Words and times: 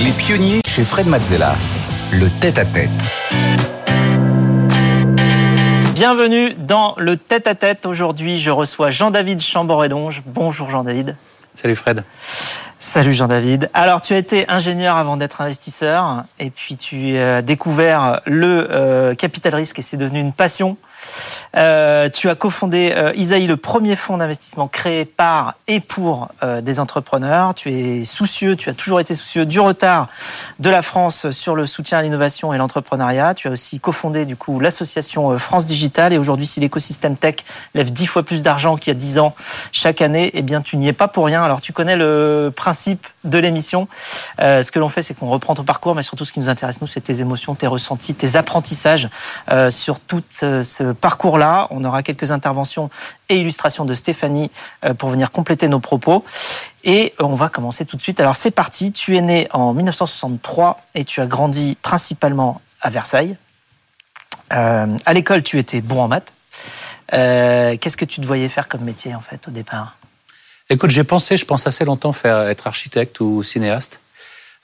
Les 0.00 0.12
pionniers 0.12 0.60
chez 0.64 0.84
Fred 0.84 1.08
Mazzella. 1.08 1.56
Le 2.12 2.28
tête-à-tête. 2.40 3.14
Bienvenue 5.92 6.54
dans 6.54 6.94
le 6.98 7.16
tête-à-tête. 7.16 7.84
Aujourd'hui, 7.84 8.38
je 8.38 8.52
reçois 8.52 8.90
Jean-David 8.90 9.40
Chamboredonge. 9.40 10.22
Bonjour 10.24 10.70
Jean-David. 10.70 11.16
Salut 11.52 11.74
Fred. 11.74 12.04
Salut 12.78 13.12
Jean-David. 13.12 13.70
Alors 13.74 14.00
tu 14.00 14.14
as 14.14 14.18
été 14.18 14.44
ingénieur 14.48 14.96
avant 14.96 15.16
d'être 15.16 15.40
investisseur 15.40 16.22
et 16.38 16.50
puis 16.50 16.76
tu 16.76 17.18
as 17.18 17.42
découvert 17.42 18.20
le 18.24 18.68
euh, 18.70 19.14
capital 19.16 19.56
risque 19.56 19.80
et 19.80 19.82
c'est 19.82 19.96
devenu 19.96 20.20
une 20.20 20.32
passion. 20.32 20.76
Euh, 21.56 22.08
tu 22.08 22.28
as 22.28 22.34
cofondé 22.34 22.92
euh, 22.96 23.12
Isaïe, 23.14 23.46
le 23.46 23.56
premier 23.56 23.96
fonds 23.96 24.18
d'investissement 24.18 24.68
créé 24.68 25.04
par 25.04 25.54
et 25.66 25.80
pour 25.80 26.28
euh, 26.42 26.60
des 26.60 26.80
entrepreneurs. 26.80 27.54
Tu 27.54 27.72
es 27.72 28.04
soucieux, 28.04 28.56
tu 28.56 28.68
as 28.68 28.74
toujours 28.74 29.00
été 29.00 29.14
soucieux 29.14 29.46
du 29.46 29.60
retard 29.60 30.08
de 30.58 30.70
la 30.70 30.82
France 30.82 31.30
sur 31.30 31.54
le 31.54 31.66
soutien 31.66 31.98
à 31.98 32.02
l'innovation 32.02 32.52
et 32.52 32.58
l'entrepreneuriat. 32.58 33.34
Tu 33.34 33.48
as 33.48 33.50
aussi 33.50 33.80
cofondé 33.80 34.24
du 34.24 34.36
coup 34.36 34.60
l'association 34.60 35.38
France 35.38 35.66
Digital 35.66 36.12
et 36.12 36.18
aujourd'hui, 36.18 36.46
si 36.46 36.60
l'écosystème 36.60 37.16
tech 37.16 37.36
lève 37.74 37.92
dix 37.92 38.06
fois 38.06 38.22
plus 38.22 38.42
d'argent 38.42 38.76
qu'il 38.76 38.92
y 38.92 38.96
a 38.96 38.98
dix 38.98 39.18
ans 39.18 39.34
chaque 39.72 40.02
année, 40.02 40.30
eh 40.34 40.42
bien 40.42 40.60
tu 40.60 40.76
n'y 40.76 40.88
es 40.88 40.92
pas 40.92 41.08
pour 41.08 41.26
rien. 41.26 41.42
Alors 41.42 41.60
tu 41.60 41.72
connais 41.72 41.96
le 41.96 42.52
principe 42.54 43.06
de 43.28 43.38
l'émission. 43.38 43.88
Euh, 44.40 44.62
ce 44.62 44.72
que 44.72 44.78
l'on 44.78 44.88
fait, 44.88 45.02
c'est 45.02 45.14
qu'on 45.14 45.28
reprend 45.28 45.54
ton 45.54 45.64
parcours, 45.64 45.94
mais 45.94 46.02
surtout 46.02 46.24
ce 46.24 46.32
qui 46.32 46.40
nous 46.40 46.48
intéresse 46.48 46.80
nous, 46.80 46.86
c'est 46.86 47.00
tes 47.00 47.20
émotions, 47.20 47.54
tes 47.54 47.66
ressentis, 47.66 48.14
tes 48.14 48.36
apprentissages 48.36 49.08
euh, 49.50 49.70
sur 49.70 50.00
tout 50.00 50.22
ce, 50.30 50.62
ce 50.62 50.92
parcours-là. 50.92 51.68
On 51.70 51.84
aura 51.84 52.02
quelques 52.02 52.30
interventions 52.30 52.90
et 53.28 53.36
illustrations 53.36 53.84
de 53.84 53.94
Stéphanie 53.94 54.50
euh, 54.84 54.94
pour 54.94 55.10
venir 55.10 55.30
compléter 55.30 55.68
nos 55.68 55.80
propos. 55.80 56.24
Et 56.84 57.14
on 57.18 57.34
va 57.34 57.48
commencer 57.48 57.84
tout 57.84 57.96
de 57.96 58.02
suite. 58.02 58.20
Alors 58.20 58.36
c'est 58.36 58.50
parti, 58.50 58.92
tu 58.92 59.16
es 59.16 59.20
né 59.20 59.48
en 59.52 59.74
1963 59.74 60.80
et 60.94 61.04
tu 61.04 61.20
as 61.20 61.26
grandi 61.26 61.76
principalement 61.82 62.60
à 62.80 62.90
Versailles. 62.90 63.36
Euh, 64.52 64.96
à 65.04 65.12
l'école, 65.12 65.42
tu 65.42 65.58
étais 65.58 65.80
bon 65.80 66.02
en 66.02 66.08
maths. 66.08 66.32
Euh, 67.12 67.76
Qu'est-ce 67.80 67.96
que 67.96 68.04
tu 68.04 68.20
te 68.20 68.26
voyais 68.26 68.48
faire 68.48 68.68
comme 68.68 68.82
métier 68.82 69.14
en 69.14 69.20
fait 69.20 69.46
au 69.48 69.50
départ? 69.50 69.97
Écoute, 70.70 70.90
j'ai 70.90 71.04
pensé, 71.04 71.36
je 71.36 71.44
pense 71.44 71.66
assez 71.66 71.84
longtemps 71.84 72.12
faire 72.12 72.42
être 72.48 72.66
architecte 72.66 73.20
ou 73.20 73.42
cinéaste. 73.42 74.00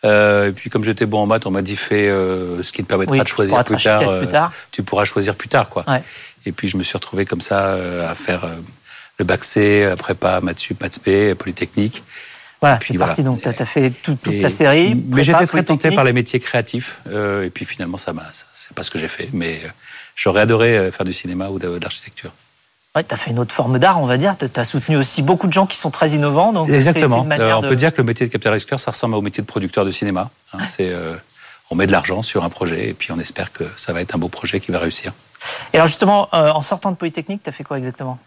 Euh, 0.05 0.49
et 0.49 0.53
puis 0.53 0.69
comme 0.69 0.85
j'étais 0.85 1.07
bon 1.07 1.21
en 1.21 1.27
maths, 1.27 1.47
on 1.47 1.51
m'a 1.51 1.63
dit 1.63 1.77
fais 1.77 2.09
euh, 2.09 2.63
ce 2.63 2.73
qui 2.73 2.83
te 2.83 2.89
permettra 2.89 3.13
Oui, 3.17 3.23
de 3.23 3.27
choisir 3.27 3.65
plus 3.65 3.75
être 3.77 3.83
tard, 3.85 3.95
architecte 4.03 4.19
plus 4.25 4.33
tard. 4.33 4.53
Tu 4.71 4.83
pourras 4.83 5.05
choisir 5.07 5.35
plus 5.35 5.49
tard, 5.49 5.71
quoi. 5.71 5.85
Ouais. 5.89 6.03
Et 6.45 6.53
puis 6.53 6.69
je 6.69 6.77
me 6.77 6.83
suis 6.83 6.93
retrouvé 6.95 7.25
comme 7.25 7.41
ça 7.41 7.69
euh, 7.69 8.07
à 8.11 8.15
faire 8.15 8.45
euh, 8.45 8.57
le 9.19 9.25
bac 9.25 9.43
C, 9.45 9.87
la 9.87 9.97
prépa, 9.97 10.41
maths 10.43 10.59
sup, 10.59 10.79
maths 10.83 10.93
spé, 10.95 11.35
polytechnique. 11.35 12.03
Voilà, 12.61 12.77
Puis 12.77 12.97
voilà. 12.97 13.09
parti 13.11 13.23
donc 13.25 13.41
tu 13.43 13.49
as 13.49 13.65
fait 13.67 13.91
tout- 13.91 14.17
toute 14.23 14.33
Et- 14.35 14.41
la 14.41 14.49
série. 14.51 14.95
Mais 15.09 15.25
j'étais 15.25 15.47
très 15.47 15.63
tenté 15.65 15.91
par 15.91 16.05
les 16.05 16.13
métiers 16.13 16.39
créatifs. 16.41 17.01
euh, 17.07 17.45
et 17.45 17.51
puis 17.51 17.65
finalement, 17.65 17.97
ça 17.99 18.13
m'a, 18.13 18.25
c'est 18.53 18.75
pas 18.75 18.83
ce 18.83 18.91
que 18.91 18.99
j'ai 18.99 19.09
fait. 19.09 19.31
Mais 19.33 19.63
euh, 19.65 19.69
j'aurais 20.17 20.43
adoré 20.43 20.77
euh, 20.77 20.91
faire 20.91 21.05
du 21.07 21.13
cinéma 21.15 21.49
ou 21.49 21.59
de, 21.59 21.79
de 21.79 21.83
l'architecture. 21.83 22.33
Ouais, 22.97 23.03
tu 23.03 23.13
as 23.13 23.17
fait 23.17 23.33
une 23.33 23.41
autre 23.41 23.53
forme 23.53 23.81
d'art, 23.81 24.01
on 24.01 24.07
va 24.07 24.17
dire. 24.17 24.37
Tu 24.39 24.47
as 24.55 24.65
soutenu 24.65 24.97
aussi 24.97 25.23
beaucoup 25.23 25.49
de 25.49 25.53
gens 25.53 25.67
qui 25.67 25.77
sont 25.77 25.91
très 25.91 26.11
innovants. 26.11 26.53
Donc 26.53 26.69
c'est- 26.69 26.81
c'est 26.81 26.89
Exactement. 26.91 27.27
Euh, 27.29 27.53
on 27.57 27.61
de- 27.61 27.69
peut 27.69 27.75
dire 27.75 27.93
que 27.93 27.97
le 28.01 28.05
métier 28.07 28.25
de 28.25 28.31
capital 28.33 28.53
risqueur, 28.53 28.79
ça 28.79 28.93
ressemble 28.93 29.17
au 29.17 29.21
métier 29.23 29.43
de 29.43 29.47
producteur 29.49 29.85
de 29.85 29.91
cinéma. 29.91 30.31
hein. 30.53 30.65
C'est, 30.67 30.91
euh, 30.91 31.17
on 31.71 31.75
met 31.75 31.89
de 31.89 31.93
l'argent 31.93 32.23
sur 32.23 32.45
un 32.45 32.49
projet 32.51 32.91
et 32.91 32.95
puis 32.95 33.11
on 33.11 33.19
espère 33.19 33.51
que 33.51 33.65
ça 33.77 33.93
va 33.93 34.01
être 34.01 34.15
un 34.15 34.19
beau 34.19 34.29
projet 34.29 34.61
qui 34.61 34.71
va 34.71 34.79
réussir. 34.79 35.13
Et 35.73 35.77
alors 35.77 35.89
justement, 35.89 36.29
euh, 36.35 36.51
en 36.53 36.63
sortant 36.63 36.93
de 36.93 36.97
Polytechnique, 36.97 37.43
tu 37.43 37.49
as 37.49 37.53
fait 37.53 37.65
quoi 37.65 37.79
exactement? 37.79 38.19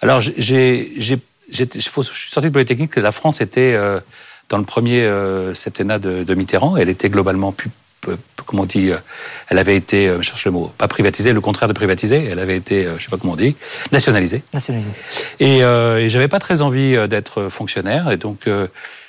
Alors, 0.00 0.20
j'ai, 0.20 0.34
j'ai, 0.38 0.92
j'ai- 0.96 1.18
j'étais- 1.50 1.80
faut- 1.80 2.02
je 2.04 2.12
suis 2.12 2.30
sorti 2.30 2.48
de 2.50 2.52
Polytechnique, 2.52 2.94
la 2.94 3.10
France 3.10 3.40
était 3.40 3.72
euh, 3.74 3.98
dans 4.48 4.58
le 4.58 4.64
premier 4.64 5.10
septennat 5.54 5.98
de, 5.98 6.22
de 6.22 6.34
Mitterrand. 6.34 6.76
Elle 6.76 6.88
était 6.88 7.10
globalement 7.10 7.50
plus, 7.50 7.70
comment 8.46 8.62
on 8.62 8.66
dit, 8.66 8.90
euh, 8.90 8.98
elle 9.48 9.58
avait 9.58 9.76
été, 9.76 10.08
euh, 10.08 10.18
je 10.18 10.22
cherche 10.22 10.44
le 10.46 10.50
mot, 10.50 10.72
pas 10.78 10.88
privatisée, 10.88 11.32
le 11.32 11.40
contraire 11.40 11.68
de 11.68 11.74
privatisée. 11.74 12.28
Elle 12.30 12.38
avait 12.38 12.56
été, 12.56 12.86
euh, 12.86 12.98
je 12.98 13.04
sais 13.04 13.10
pas 13.10 13.18
comment 13.18 13.34
on 13.34 13.36
dit, 13.36 13.56
nationalisée. 13.92 14.42
Nationalisé. 14.54 14.92
Et, 15.40 15.62
euh, 15.62 15.98
et 15.98 16.08
j'avais 16.08 16.28
pas 16.28 16.38
très 16.38 16.62
envie 16.62 16.96
d'être 17.08 17.48
fonctionnaire. 17.48 18.10
Et 18.10 18.16
donc, 18.16 18.46
euh, 18.46 18.66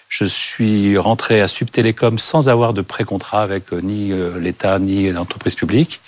je 0.09 0.25
suis 0.25 0.97
rentré 0.97 1.39
à 1.39 1.47
Subtélécom 1.47 2.17
sans 2.17 2.49
avoir 2.49 2.73
de 2.73 2.81
pré-contrat 2.81 3.43
avec 3.43 3.71
euh, 3.71 3.79
ni 3.81 4.11
l'État 4.39 4.79
ni 4.79 5.11
l'entreprise 5.11 5.55
publique. 5.55 6.01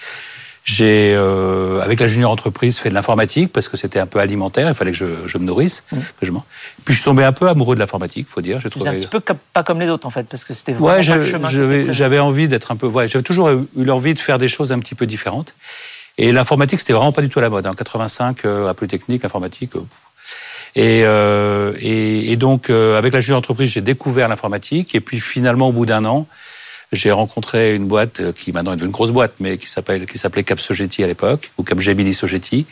J'ai, 0.63 1.13
euh, 1.15 1.79
avec 1.81 1.99
la 1.99 2.07
junior 2.07 2.29
entreprise, 2.29 2.77
fait 2.77 2.89
de 2.89 2.93
l'informatique 2.93 3.51
parce 3.51 3.67
que 3.67 3.77
c'était 3.77 3.97
un 3.99 4.05
peu 4.05 4.19
alimentaire. 4.19 4.67
Il 4.67 4.75
fallait 4.75 4.91
que 4.91 4.97
je, 4.97 5.05
je 5.25 5.37
me 5.39 5.43
nourrisse. 5.43 5.85
Que 6.19 6.25
je 6.25 6.31
Puis 6.31 6.93
je 6.93 6.99
suis 6.99 7.03
tombé 7.03 7.23
un 7.23 7.31
peu 7.31 7.49
amoureux 7.49 7.73
de 7.73 7.79
l'informatique, 7.79 8.27
faut 8.29 8.41
dire. 8.41 8.59
J'ai 8.59 8.69
faisais 8.69 8.81
un 8.81 8.83
trouvé. 8.91 8.97
petit 8.99 9.07
peu 9.07 9.19
comme- 9.21 9.37
pas 9.53 9.63
comme 9.63 9.79
les 9.79 9.89
autres 9.89 10.05
en 10.05 10.11
fait, 10.11 10.25
parce 10.29 10.43
que 10.43 10.53
c'était 10.53 10.73
vraiment 10.73 10.87
Ouais, 10.97 11.03
pas 11.05 11.15
le 11.15 11.25
chemin 11.25 11.49
j'avais 11.91 12.19
envie 12.19 12.47
d'être 12.47 12.71
un 12.71 12.75
peu. 12.75 12.85
Ouais, 12.85 13.07
j'avais 13.07 13.23
toujours 13.23 13.49
eu 13.49 13.65
l'envie 13.75 14.13
de 14.13 14.19
faire 14.19 14.37
des 14.37 14.47
choses 14.47 14.71
un 14.71 14.77
petit 14.79 14.93
peu 14.93 15.07
différentes. 15.07 15.55
Et 16.19 16.31
l'informatique, 16.31 16.79
c'était 16.79 16.93
vraiment 16.93 17.11
pas 17.13 17.21
du 17.23 17.29
tout 17.29 17.39
à 17.39 17.41
la 17.41 17.49
mode. 17.49 17.65
En 17.65 17.71
85, 17.73 18.45
euh, 18.45 18.67
à 18.69 18.73
Polytechnique, 18.75 19.23
l'informatique. 19.23 19.75
euh, 19.75 19.79
et, 20.75 21.03
euh, 21.05 21.73
et, 21.79 22.31
et 22.31 22.35
donc, 22.37 22.69
euh, 22.69 22.97
avec 22.97 23.13
la 23.13 23.21
jeune 23.21 23.35
entreprise, 23.35 23.71
j'ai 23.71 23.81
découvert 23.81 24.27
l'informatique. 24.27 24.93
Et 24.93 25.01
puis, 25.01 25.19
finalement, 25.19 25.69
au 25.69 25.71
bout 25.71 25.85
d'un 25.85 26.05
an, 26.05 26.27
j'ai 26.91 27.11
rencontré 27.11 27.73
une 27.75 27.87
boîte 27.87 28.19
euh, 28.19 28.33
qui 28.33 28.51
maintenant 28.51 28.73
est 28.73 28.81
une 28.81 28.91
grosse 28.91 29.11
boîte, 29.11 29.33
mais 29.39 29.57
qui 29.57 29.69
s'appelle 29.69 30.05
qui 30.05 30.17
s'appelait 30.17 30.43
Cap 30.43 30.59
Sogeti 30.59 31.03
à 31.03 31.07
l'époque, 31.07 31.51
ou 31.57 31.63
Cap 31.63 31.79
Gemini 31.79 32.13
Sogeti, 32.13 32.65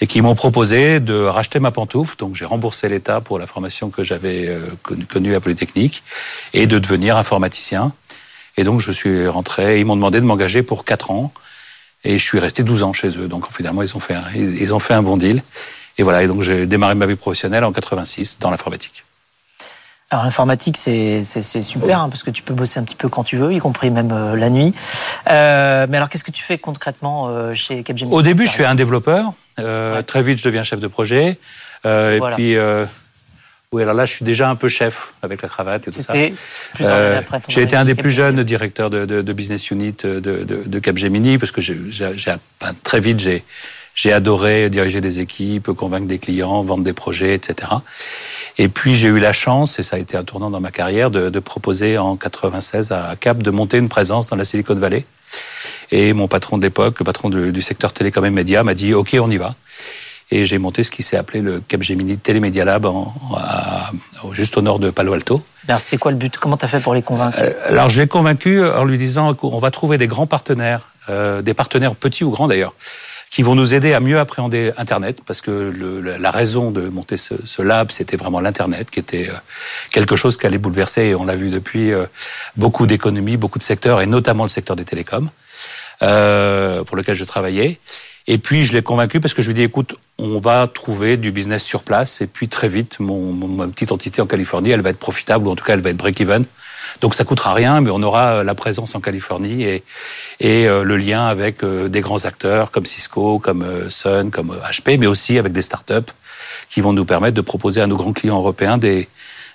et 0.00 0.06
qui 0.06 0.22
m'ont 0.22 0.34
proposé 0.34 1.00
de 1.00 1.14
racheter 1.14 1.60
ma 1.60 1.70
pantoufle. 1.70 2.16
Donc, 2.16 2.34
j'ai 2.34 2.46
remboursé 2.46 2.88
l'État 2.88 3.20
pour 3.20 3.38
la 3.38 3.46
formation 3.46 3.90
que 3.90 4.02
j'avais 4.02 4.48
euh, 4.48 4.70
connue 5.08 5.34
à 5.34 5.40
Polytechnique, 5.40 6.02
et 6.54 6.66
de 6.66 6.78
devenir 6.78 7.16
informaticien. 7.16 7.92
Et 8.56 8.64
donc, 8.64 8.80
je 8.80 8.92
suis 8.92 9.28
rentré. 9.28 9.80
Ils 9.80 9.84
m'ont 9.84 9.96
demandé 9.96 10.20
de 10.20 10.26
m'engager 10.26 10.62
pour 10.62 10.84
4 10.84 11.10
ans. 11.10 11.32
Et 12.04 12.18
je 12.18 12.24
suis 12.24 12.38
resté 12.38 12.64
12 12.64 12.82
ans 12.82 12.92
chez 12.92 13.18
eux. 13.18 13.28
Donc, 13.28 13.46
finalement, 13.52 13.82
ils 13.82 13.96
ont 13.96 14.00
fait 14.00 14.14
un, 14.14 14.24
ils 14.34 14.74
ont 14.74 14.80
fait 14.80 14.94
un 14.94 15.02
bon 15.02 15.16
deal. 15.16 15.42
Et 15.98 16.02
voilà. 16.02 16.22
Et 16.22 16.26
donc, 16.26 16.42
j'ai 16.42 16.66
démarré 16.66 16.94
ma 16.94 17.06
vie 17.06 17.16
professionnelle 17.16 17.64
en 17.64 17.72
86 17.72 18.38
dans 18.40 18.50
l'informatique. 18.50 19.04
Alors 20.12 20.24
l'informatique, 20.24 20.76
c'est 20.76 21.22
super, 21.22 22.00
hein, 22.00 22.08
parce 22.10 22.22
que 22.22 22.30
tu 22.30 22.42
peux 22.42 22.52
bosser 22.52 22.78
un 22.78 22.84
petit 22.84 22.96
peu 22.96 23.08
quand 23.08 23.24
tu 23.24 23.38
veux, 23.38 23.50
y 23.52 23.58
compris 23.60 23.90
même 23.90 24.10
euh, 24.12 24.36
la 24.36 24.50
nuit. 24.50 24.74
Euh, 25.30 25.86
mais 25.88 25.96
alors 25.96 26.10
qu'est-ce 26.10 26.22
que 26.24 26.30
tu 26.30 26.42
fais 26.42 26.58
concrètement 26.58 27.28
euh, 27.30 27.54
chez 27.54 27.82
Capgemini 27.82 28.14
Au 28.14 28.20
début, 28.20 28.46
je 28.46 28.52
suis 28.52 28.64
un 28.64 28.74
développeur. 28.74 29.32
Ouais. 29.56 30.02
Très 30.02 30.22
vite, 30.22 30.38
je 30.38 30.44
deviens 30.44 30.62
chef 30.62 30.80
de 30.80 30.86
projet. 30.86 31.38
Voilà. 31.82 32.16
Et 32.16 32.34
puis, 32.34 32.56
oui, 33.72 33.80
alors 33.82 33.94
là, 33.94 34.04
je 34.04 34.12
suis 34.12 34.24
déjà 34.26 34.50
un 34.50 34.54
peu 34.54 34.68
chef 34.68 35.14
avec 35.22 35.40
la 35.40 35.48
cravate 35.48 35.88
et 35.88 35.90
tout 35.90 36.02
ça. 36.02 36.12
Euh, 36.82 37.22
j'ai 37.48 37.62
été 37.62 37.74
un 37.74 37.86
des 37.86 37.94
plus 37.94 38.10
jeunes 38.10 38.44
directeurs 38.44 38.90
de, 38.90 39.06
de- 39.06 39.22
de 39.22 39.32
business 39.32 39.70
unit 39.70 39.94
de, 40.04 40.78
Capgemini 40.78 41.38
parce 41.38 41.52
que 41.52 41.62
très 42.82 43.00
vite 43.00 43.18
j'ai, 43.20 43.44
j'ai 43.94 44.12
adoré 44.12 44.68
diriger 44.68 45.00
des 45.00 45.20
équipes, 45.20 45.70
convaincre 45.72 46.06
des 46.06 46.18
clients, 46.18 46.62
vendre 46.62 46.84
des 46.84 46.92
projets, 46.92 47.34
etc. 47.34 47.72
Et 48.58 48.68
puis 48.68 48.94
j'ai 48.94 49.08
eu 49.08 49.18
la 49.18 49.32
chance, 49.32 49.78
et 49.78 49.82
ça 49.82 49.96
a 49.96 49.98
été 49.98 50.16
un 50.16 50.24
tournant 50.24 50.50
dans 50.50 50.60
ma 50.60 50.70
carrière, 50.70 51.10
de, 51.10 51.30
de 51.30 51.38
proposer 51.40 51.98
en 51.98 52.16
96 52.16 52.92
à 52.92 53.14
Cap 53.18 53.42
de 53.42 53.50
monter 53.50 53.78
une 53.78 53.88
présence 53.88 54.26
dans 54.26 54.36
la 54.36 54.44
Silicon 54.44 54.74
Valley. 54.74 55.04
Et 55.90 56.12
mon 56.12 56.28
patron 56.28 56.58
de 56.58 56.62
l'époque, 56.62 56.98
le 56.98 57.04
patron 57.04 57.30
du, 57.30 57.52
du 57.52 57.62
secteur 57.62 57.92
télécom 57.92 58.24
et 58.24 58.30
médias, 58.30 58.62
m'a 58.62 58.74
dit 58.74 58.92
OK, 58.94 59.16
on 59.20 59.30
y 59.30 59.36
va. 59.38 59.54
Et 60.30 60.46
j'ai 60.46 60.56
monté 60.56 60.82
ce 60.82 60.90
qui 60.90 61.02
s'est 61.02 61.18
appelé 61.18 61.40
le 61.42 61.60
Capgemini 61.60 62.16
Télémédia 62.16 62.64
Lab, 62.64 62.86
en- 62.86 63.12
à- 63.36 63.90
juste 64.32 64.56
au 64.56 64.62
nord 64.62 64.78
de 64.78 64.90
Palo 64.90 65.12
Alto. 65.12 65.42
Alors 65.68 65.80
c'était 65.80 65.98
quoi 65.98 66.10
le 66.10 66.16
but? 66.16 66.36
Comment 66.38 66.56
tu 66.56 66.64
as 66.64 66.68
fait 66.68 66.80
pour 66.80 66.94
les 66.94 67.02
convaincre? 67.02 67.36
Euh, 67.40 67.52
Alors, 67.68 67.90
je 67.90 68.00
l'ai 68.00 68.08
convaincu 68.08 68.64
en 68.64 68.84
lui 68.84 68.96
disant 68.96 69.34
qu'on 69.34 69.58
va 69.58 69.70
trouver 69.70 69.98
des 69.98 70.06
grands 70.06 70.26
partenaires, 70.26 70.88
euh, 71.10 71.42
des 71.42 71.52
partenaires 71.54 71.94
petits 71.94 72.24
ou 72.24 72.30
grands 72.30 72.48
d'ailleurs, 72.48 72.72
qui 73.32 73.40
vont 73.42 73.54
nous 73.54 73.72
aider 73.72 73.94
à 73.94 74.00
mieux 74.00 74.18
appréhender 74.18 74.72
Internet, 74.76 75.20
parce 75.26 75.40
que 75.40 75.50
le- 75.50 76.00
la 76.18 76.30
raison 76.30 76.70
de 76.70 76.82
monter 76.90 77.16
ce, 77.16 77.32
ce 77.44 77.62
lab, 77.62 77.90
c'était 77.90 78.18
vraiment 78.18 78.40
l'Internet, 78.40 78.90
qui 78.90 79.00
était 79.00 79.30
euh, 79.30 79.34
quelque 79.90 80.16
chose 80.16 80.36
qui 80.36 80.46
allait 80.46 80.58
bouleverser, 80.58 81.02
et 81.06 81.14
on 81.14 81.24
l'a 81.24 81.34
vu 81.34 81.48
depuis, 81.48 81.92
euh, 81.94 82.04
beaucoup 82.56 82.86
d'économies, 82.86 83.38
beaucoup 83.38 83.58
de 83.58 83.64
secteurs, 83.64 84.02
et 84.02 84.06
notamment 84.06 84.44
le 84.44 84.50
secteur 84.50 84.76
des 84.76 84.84
télécoms, 84.84 85.28
euh, 86.02 86.84
pour 86.84 86.94
lequel 86.94 87.14
je 87.14 87.24
travaillais. 87.24 87.78
Et 88.26 88.36
puis, 88.36 88.64
je 88.64 88.74
l'ai 88.74 88.82
convaincu 88.82 89.18
parce 89.18 89.32
que 89.34 89.40
je 89.40 89.46
lui 89.48 89.52
ai 89.52 89.54
dit, 89.54 89.62
écoute, 89.62 89.96
on 90.18 90.38
va 90.38 90.66
trouver 90.66 91.16
du 91.16 91.32
business 91.32 91.64
sur 91.64 91.82
place. 91.82 92.20
Et 92.20 92.26
puis, 92.26 92.48
très 92.48 92.68
vite, 92.68 93.00
mon, 93.00 93.32
mon- 93.32 93.48
ma 93.48 93.66
petite 93.66 93.92
entité 93.92 94.20
en 94.20 94.26
Californie, 94.26 94.70
elle 94.70 94.82
va 94.82 94.90
être 94.90 94.98
profitable, 94.98 95.48
ou 95.48 95.50
en 95.50 95.56
tout 95.56 95.64
cas, 95.64 95.72
elle 95.72 95.80
va 95.80 95.90
être 95.90 95.96
break-even. 95.96 96.44
Donc, 97.00 97.14
ça 97.14 97.24
coûtera 97.24 97.54
rien, 97.54 97.80
mais 97.80 97.90
on 97.90 98.02
aura 98.02 98.26
euh, 98.40 98.44
la 98.44 98.54
présence 98.54 98.94
en 98.94 99.00
Californie 99.00 99.62
et, 99.64 99.82
et 100.40 100.68
euh, 100.68 100.84
le 100.84 100.96
lien 100.96 101.26
avec 101.26 101.62
euh, 101.64 101.88
des 101.88 102.00
grands 102.00 102.24
acteurs 102.24 102.70
comme 102.70 102.86
Cisco, 102.86 103.38
comme 103.38 103.90
Sun, 103.90 104.30
comme 104.30 104.56
HP, 104.70 104.98
mais 104.98 105.06
aussi 105.06 105.38
avec 105.38 105.52
des 105.52 105.62
startups 105.62 106.10
qui 106.68 106.80
vont 106.80 106.92
nous 106.92 107.04
permettre 107.04 107.34
de 107.34 107.40
proposer 107.40 107.80
à 107.80 107.86
nos 107.86 107.96
grands 107.96 108.12
clients 108.12 108.38
européens 108.38 108.78
des, 108.78 109.08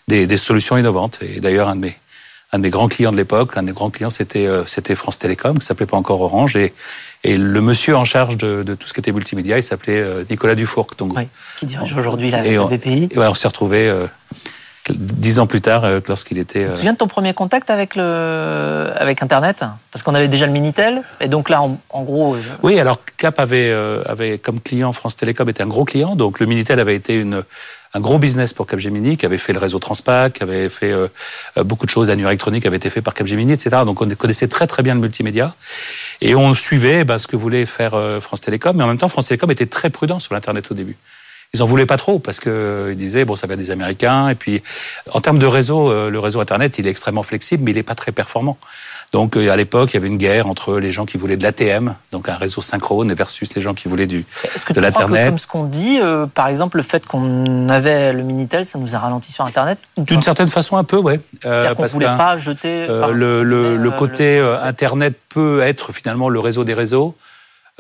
des, 0.07 0.25
des 0.27 0.37
solutions 0.37 0.77
innovantes. 0.77 1.19
Et 1.21 1.39
d'ailleurs, 1.39 1.67
un 1.69 1.75
de 1.75 1.81
mes, 1.81 1.95
un 2.53 2.57
de 2.59 2.63
mes 2.63 2.69
grands 2.69 2.87
clients 2.87 3.11
de 3.11 3.17
l'époque, 3.17 3.57
un 3.57 3.63
des 3.63 3.73
grands 3.73 3.89
clients, 3.89 4.09
c'était 4.09 4.47
c'était 4.65 4.95
France 4.95 5.19
Télécom, 5.19 5.57
qui 5.59 5.65
s'appelait 5.65 5.85
pas 5.85 5.97
encore 5.97 6.21
Orange, 6.21 6.55
et, 6.55 6.73
et 7.25 7.37
le 7.37 7.59
monsieur 7.61 7.95
en 7.97 8.05
charge 8.05 8.37
de, 8.37 8.63
de 8.63 8.73
tout 8.73 8.87
ce 8.87 8.93
qui 8.93 9.01
était 9.01 9.11
multimédia, 9.11 9.57
il 9.57 9.63
s'appelait 9.63 10.23
Nicolas 10.29 10.55
Dufourc. 10.55 10.87
Donc, 10.97 11.13
Oui, 11.17 11.27
qui 11.57 11.65
dirige 11.65 11.93
aujourd'hui 11.97 12.31
la, 12.31 12.39
on- 12.63 12.67
BPI. 12.67 13.09
et 13.11 13.17
ouais, 13.19 13.27
on 13.27 13.33
s'est 13.33 13.47
retrouvés 13.49 13.89
euh, 13.89 14.07
dix 14.93 15.39
ans 15.39 15.47
plus 15.47 15.61
tard, 15.61 15.83
euh, 15.83 15.99
lorsqu'il 16.07 16.37
était. 16.37 16.65
Tu 16.65 16.71
te 16.71 16.75
souviens 16.75 16.93
de 16.93 16.97
ton 16.97 17.07
premier 17.07 17.33
contact 17.33 17.69
avec 17.69 17.95
le 17.95 18.91
avec 18.95 19.21
Internet? 19.21 19.63
Parce 19.91 20.03
qu'on 20.03 20.15
avait 20.15 20.27
déjà 20.27 20.45
le 20.45 20.51
Minitel, 20.51 21.01
et 21.19 21.27
donc 21.27 21.49
là, 21.49 21.61
en, 21.61 22.03
gros. 22.03 22.35
Euh, 22.35 22.41
oui, 22.63 22.79
alors 22.79 22.99
Cap 23.17 23.39
avait 23.39 23.71
avait 24.05 24.37
comme 24.37 24.59
client 24.59 24.93
France 24.93 25.15
Télécom 25.15 25.47
était 25.49 25.63
un 25.63 25.67
gros 25.67 25.85
client, 25.85 26.15
donc 26.15 26.39
le 26.39 26.45
Minitel 26.45 26.79
avait 26.79 26.95
été 26.95 27.15
une 27.15 27.43
un 27.93 28.01
gros 28.01 28.19
business 28.19 28.53
pour 28.53 28.67
Capgemini, 28.67 29.15
qui 29.15 29.25
avait 29.25 29.37
fait 29.37 29.53
le 29.53 29.59
réseau 29.59 29.79
Transpac, 29.79 30.33
qui 30.33 30.43
avait 30.43 30.67
fait 30.67 30.93
beaucoup 31.63 31.85
de 31.85 31.89
choses, 31.89 32.09
la 32.09 32.15
électronique 32.15 32.65
avait 32.65 32.75
été 32.75 32.89
fait 32.89 33.01
par 33.01 33.13
Capgemini, 33.13 33.53
etc. 33.53 33.77
Donc 33.85 34.01
on 34.01 34.09
connaissait 34.09 34.49
très 34.49 34.67
très 34.67 34.83
bien 34.83 34.93
le 34.93 34.99
multimédia. 34.99 35.55
Et 36.19 36.35
on 36.35 36.53
suivait 36.53 37.05
bah, 37.05 37.17
ce 37.17 37.27
que 37.27 37.37
voulait 37.37 37.65
faire 37.65 37.95
France 38.19 38.41
Télécom, 38.41 38.75
mais 38.75 38.83
en 38.83 38.87
même 38.87 38.97
temps, 38.97 39.07
France 39.07 39.27
Télécom 39.27 39.49
était 39.51 39.67
très 39.67 39.89
prudent 39.89 40.19
sur 40.19 40.33
l'Internet 40.33 40.69
au 40.69 40.73
début 40.73 40.97
ils 41.57 41.63
en 41.63 41.65
voulaient 41.65 41.85
pas 41.85 41.97
trop 41.97 42.19
parce 42.19 42.39
que 42.39 42.49
euh, 42.49 42.91
ils 42.91 42.97
disaient 42.97 43.25
bon 43.25 43.35
ça 43.35 43.47
vient 43.47 43.57
des 43.57 43.71
Américains 43.71 44.29
et 44.29 44.35
puis 44.35 44.61
en 45.11 45.19
termes 45.19 45.39
de 45.39 45.45
réseau, 45.45 45.91
euh, 45.91 46.09
le 46.09 46.19
réseau 46.19 46.39
internet 46.39 46.77
il 46.77 46.87
est 46.87 46.89
extrêmement 46.89 47.23
flexible 47.23 47.63
mais 47.63 47.71
il 47.71 47.77
est 47.77 47.83
pas 47.83 47.95
très 47.95 48.11
performant. 48.11 48.57
Donc 49.13 49.37
euh, 49.37 49.49
à 49.49 49.55
l'époque 49.55 49.91
il 49.91 49.95
y 49.95 49.97
avait 49.97 50.07
une 50.07 50.17
guerre 50.17 50.47
entre 50.47 50.77
les 50.77 50.91
gens 50.91 51.05
qui 51.05 51.17
voulaient 51.17 51.37
de 51.37 51.43
l'ATM, 51.43 51.95
donc 52.11 52.29
un 52.29 52.35
réseau 52.35 52.61
synchrone 52.61 53.13
versus 53.13 53.55
les 53.55 53.61
gens 53.61 53.73
qui 53.73 53.87
voulaient 53.87 54.07
du 54.07 54.25
Est-ce 54.55 54.65
que 54.65 54.73
de 54.73 54.81
l'internet. 54.81 55.29
Comme 55.29 55.37
ce 55.37 55.47
qu'on 55.47 55.65
dit, 55.65 55.99
par 56.33 56.47
exemple 56.47 56.77
le 56.77 56.83
fait 56.83 57.05
qu'on 57.07 57.69
avait 57.69 58.13
le 58.13 58.23
minitel, 58.23 58.65
ça 58.65 58.77
nous 58.77 58.95
a 58.95 58.99
ralenti 58.99 59.31
sur 59.31 59.45
internet? 59.45 59.79
D'une 59.97 60.21
certaine 60.21 60.47
façon 60.49 60.77
un 60.77 60.83
peu, 60.83 60.97
ouais. 60.97 61.19
Euh, 61.45 61.73
qu'on 61.73 61.85
voulait 61.85 62.05
pas 62.05 62.37
jeter. 62.37 62.87
le, 62.87 63.43
le, 63.43 63.77
le, 63.77 63.91
côté 63.91 64.39
internet 64.61 65.15
peut 65.29 65.61
être 65.61 65.91
finalement 65.91 66.29
le 66.29 66.39
réseau 66.39 66.63
des 66.63 66.73
réseaux. 66.73 67.15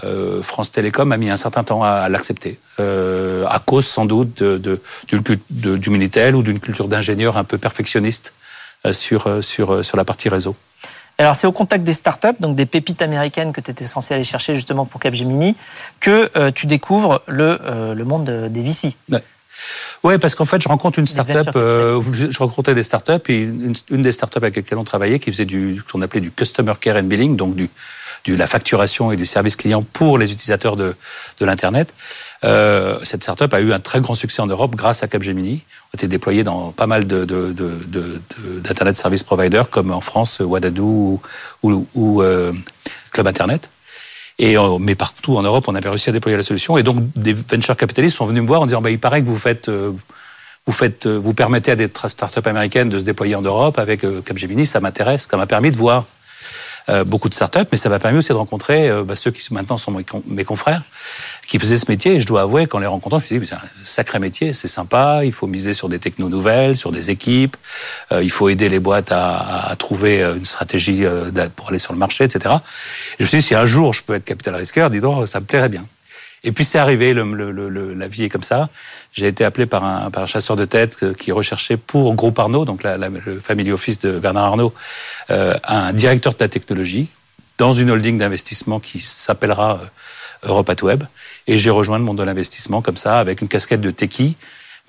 Euh, 0.03 0.43
France 0.43 0.71
Télécom 0.71 1.11
a 1.11 1.17
mis 1.17 1.31
un 1.31 1.37
certain 1.37 1.63
temps 1.63 1.83
à, 1.83 2.07
l'accepter, 2.07 2.59
euh, 2.79 3.45
à 3.47 3.57
cause 3.57 3.87
sans 3.87 4.05
doute 4.05 4.43
de, 4.43 4.79
du 5.09 5.89
Minitel 5.89 6.35
ou 6.35 6.43
d'une 6.43 6.59
culture 6.59 6.87
d'ingénieur 6.87 7.35
un 7.35 7.43
peu 7.43 7.57
perfectionniste 7.57 8.35
euh, 8.85 8.93
sur, 8.93 9.43
sur, 9.43 9.83
sur 9.83 9.97
la 9.97 10.05
partie 10.05 10.29
réseau. 10.29 10.55
Alors 11.17 11.35
c'est 11.35 11.47
au 11.47 11.51
contact 11.51 11.83
des 11.83 11.95
startups, 11.95 12.39
donc 12.39 12.55
des 12.55 12.67
pépites 12.67 13.01
américaines 13.01 13.51
que 13.51 13.59
tu 13.61 13.71
étais 13.71 13.87
censé 13.87 14.13
aller 14.13 14.23
chercher 14.23 14.53
justement 14.53 14.85
pour 14.85 14.99
Capgemini, 14.99 15.55
que 15.99 16.49
tu 16.51 16.67
découvres 16.67 17.23
le, 17.25 17.57
le 17.95 18.03
monde 18.03 18.29
des 18.51 18.61
VC. 18.61 18.95
Ouais. 19.09 19.23
Oui, 20.03 20.19
parce 20.19 20.35
qu'en 20.35 20.45
fait, 20.45 20.61
je 20.61 20.69
rencontre 20.69 20.99
une 20.99 21.07
start-up, 21.07 21.49
je 21.55 22.37
rencontrais 22.37 22.75
des 22.75 22.83
start-up 22.83 23.27
et 23.31 23.33
une, 23.33 23.73
une, 23.89 24.01
des 24.03 24.11
start-up 24.11 24.43
avec 24.43 24.57
lesquelles 24.57 24.77
on 24.77 24.83
travaillait 24.83 25.17
qui 25.17 25.31
faisait 25.31 25.45
du, 25.45 25.81
qu'on 25.91 26.03
appelait 26.03 26.21
du 26.21 26.29
customer 26.29 26.73
care 26.79 26.97
and 26.97 27.05
billing, 27.05 27.35
donc 27.35 27.55
du, 27.55 27.71
de 28.33 28.39
la 28.39 28.47
facturation 28.47 29.11
et 29.11 29.15
du 29.15 29.25
service 29.25 29.55
client 29.55 29.81
pour 29.81 30.17
les 30.17 30.31
utilisateurs 30.31 30.75
de, 30.75 30.95
de 31.39 31.45
l'Internet. 31.45 31.93
Euh, 32.43 32.99
cette 33.03 33.23
startup 33.23 33.53
a 33.53 33.59
eu 33.61 33.73
un 33.73 33.79
très 33.79 33.99
grand 33.99 34.15
succès 34.15 34.41
en 34.41 34.47
Europe 34.47 34.75
grâce 34.75 35.03
à 35.03 35.07
Capgemini. 35.07 35.63
On 35.85 35.95
a 35.95 35.97
été 35.97 36.07
déployé 36.07 36.43
dans 36.43 36.71
pas 36.71 36.87
mal 36.87 37.07
de, 37.07 37.25
d'Internet 37.25 38.95
Service 38.95 39.23
Providers 39.23 39.69
comme 39.69 39.91
en 39.91 40.01
France, 40.01 40.39
Wadadoo 40.39 41.19
ou, 41.63 42.21
euh, 42.21 42.53
Club 43.11 43.27
Internet. 43.27 43.69
Et 44.39 44.55
euh, 44.55 44.77
mais 44.79 44.93
partout 44.93 45.35
en 45.35 45.41
Europe, 45.41 45.65
on 45.67 45.73
avait 45.73 45.89
réussi 45.89 46.09
à 46.09 46.13
déployer 46.13 46.37
la 46.37 46.43
solution. 46.43 46.77
Et 46.77 46.83
donc, 46.83 46.97
des 47.15 47.33
venture 47.33 47.75
capitalistes 47.75 48.17
sont 48.17 48.27
venus 48.27 48.43
me 48.43 48.47
voir 48.47 48.61
en 48.61 48.67
disant 48.67 48.81
bah, 48.81 48.91
il 48.91 48.99
paraît 48.99 49.21
que 49.21 49.27
vous 49.27 49.37
faites, 49.37 49.67
euh, 49.67 49.91
vous 50.67 50.73
faites, 50.73 51.07
vous 51.07 51.33
permettez 51.33 51.71
à 51.71 51.75
des 51.75 51.89
startups 52.07 52.47
américaines 52.47 52.89
de 52.89 52.99
se 52.99 53.03
déployer 53.03 53.33
en 53.33 53.41
Europe 53.41 53.79
avec 53.79 54.05
Capgemini. 54.25 54.67
Ça 54.67 54.79
m'intéresse. 54.79 55.27
Ça 55.29 55.37
m'a 55.37 55.47
permis 55.47 55.71
de 55.71 55.77
voir 55.77 56.05
beaucoup 57.05 57.29
de 57.29 57.33
startups, 57.33 57.67
mais 57.71 57.77
ça 57.77 57.89
m'a 57.89 57.99
permis 57.99 58.17
aussi 58.17 58.29
de 58.29 58.37
rencontrer 58.37 58.89
euh, 58.89 59.03
bah, 59.03 59.15
ceux 59.15 59.31
qui 59.31 59.41
maintenant 59.53 59.77
sont 59.77 59.93
mes 60.25 60.43
confrères, 60.43 60.83
qui 61.47 61.59
faisaient 61.59 61.77
ce 61.77 61.89
métier. 61.89 62.15
Et 62.15 62.19
je 62.19 62.25
dois 62.25 62.41
avouer 62.41 62.67
qu'en 62.67 62.79
les 62.79 62.87
rencontrant, 62.87 63.19
je 63.19 63.23
me 63.23 63.27
suis 63.27 63.39
dit, 63.39 63.47
c'est 63.47 63.55
un 63.55 63.83
sacré 63.83 64.19
métier, 64.19 64.53
c'est 64.53 64.67
sympa, 64.67 65.21
il 65.23 65.31
faut 65.31 65.47
miser 65.47 65.73
sur 65.73 65.89
des 65.89 65.99
technos 65.99 66.29
nouvelles, 66.29 66.75
sur 66.75 66.91
des 66.91 67.11
équipes, 67.11 67.57
euh, 68.11 68.23
il 68.23 68.31
faut 68.31 68.49
aider 68.49 68.69
les 68.69 68.79
boîtes 68.79 69.11
à, 69.11 69.67
à 69.67 69.75
trouver 69.75 70.21
une 70.21 70.45
stratégie 70.45 71.03
pour 71.55 71.69
aller 71.69 71.77
sur 71.77 71.93
le 71.93 71.99
marché, 71.99 72.23
etc. 72.23 72.55
Et 73.13 73.17
je 73.19 73.23
me 73.23 73.27
suis 73.27 73.37
dit, 73.39 73.43
si 73.43 73.55
un 73.55 73.65
jour 73.65 73.93
je 73.93 74.03
peux 74.03 74.13
être 74.13 74.25
capital 74.25 74.55
risqueur, 74.55 74.89
dis 74.89 74.99
donc, 74.99 75.27
ça 75.27 75.39
me 75.39 75.45
plairait 75.45 75.69
bien. 75.69 75.85
Et 76.43 76.51
puis 76.51 76.63
c'est 76.65 76.77
arrivé, 76.77 77.13
le, 77.13 77.23
le, 77.23 77.93
la 77.93 78.07
vie 78.07 78.23
est 78.23 78.29
comme 78.29 78.43
ça. 78.43 78.69
J'ai 79.11 79.27
été 79.27 79.43
appelé 79.43 79.65
par 79.65 79.83
un, 79.83 80.11
par 80.11 80.23
un, 80.23 80.25
chasseur 80.27 80.55
de 80.55 80.65
tête 80.65 81.13
qui 81.13 81.31
recherchait 81.31 81.77
pour 81.77 82.13
Groupe 82.13 82.37
Arnaud, 82.37 82.65
donc 82.65 82.83
la, 82.83 82.97
le 82.97 83.39
family 83.39 83.71
office 83.71 83.99
de 83.99 84.19
Bernard 84.19 84.45
Arnaud, 84.45 84.73
euh, 85.29 85.53
un 85.63 85.93
directeur 85.93 86.33
de 86.33 86.39
la 86.39 86.47
technologie 86.47 87.09
dans 87.57 87.73
une 87.73 87.89
holding 87.89 88.17
d'investissement 88.17 88.79
qui 88.79 88.99
s'appellera 88.99 89.79
euh, 89.81 90.49
Europe 90.49 90.69
at 90.69 90.83
Web. 90.83 91.03
Et 91.47 91.57
j'ai 91.57 91.71
rejoint 91.71 91.97
le 91.97 92.03
monde 92.03 92.17
de 92.17 92.23
l'investissement 92.23 92.81
comme 92.81 92.97
ça, 92.97 93.19
avec 93.19 93.41
une 93.41 93.47
casquette 93.47 93.81
de 93.81 93.91
techie 93.91 94.35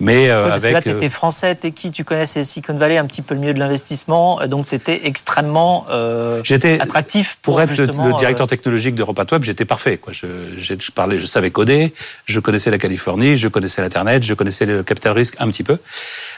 mais 0.01 0.29
euh, 0.29 0.53
avec. 0.53 0.71
là, 0.71 0.81
tu 0.81 0.89
étais 0.89 1.07
euh, 1.07 1.09
français, 1.09 1.55
t'es 1.55 1.71
qui? 1.71 1.91
Tu 1.91 2.05
connaissais 2.05 2.45
Silicon 2.45 2.77
Valley, 2.77 2.97
un 2.97 3.05
petit 3.05 3.21
peu 3.21 3.33
le 3.33 3.41
milieu 3.41 3.53
de 3.53 3.59
l'investissement, 3.59 4.41
euh, 4.41 4.47
donc 4.47 4.67
tu 4.67 4.75
étais 4.75 5.01
extrêmement 5.03 5.85
euh, 5.89 6.41
attractif 6.79 7.37
pour, 7.41 7.55
pour 7.55 7.61
être 7.61 7.77
le, 7.77 8.17
directeur 8.17 8.47
technologique 8.47 8.95
d'Europa 8.95 9.25
Web. 9.29 9.43
J'étais 9.43 9.65
parfait. 9.65 9.97
Quoi. 9.97 10.13
Je, 10.13 10.27
je, 10.57 10.91
parlais, 10.91 11.19
je 11.19 11.25
savais 11.25 11.51
coder, 11.51 11.93
je 12.25 12.39
connaissais 12.39 12.71
la 12.71 12.77
Californie, 12.77 13.35
je 13.35 13.49
connaissais 13.49 13.81
l'internet, 13.81 14.23
je 14.23 14.33
connaissais 14.33 14.65
le 14.65 14.83
capital 14.83 15.11
risque 15.11 15.35
un 15.39 15.47
petit 15.49 15.63
peu. 15.63 15.77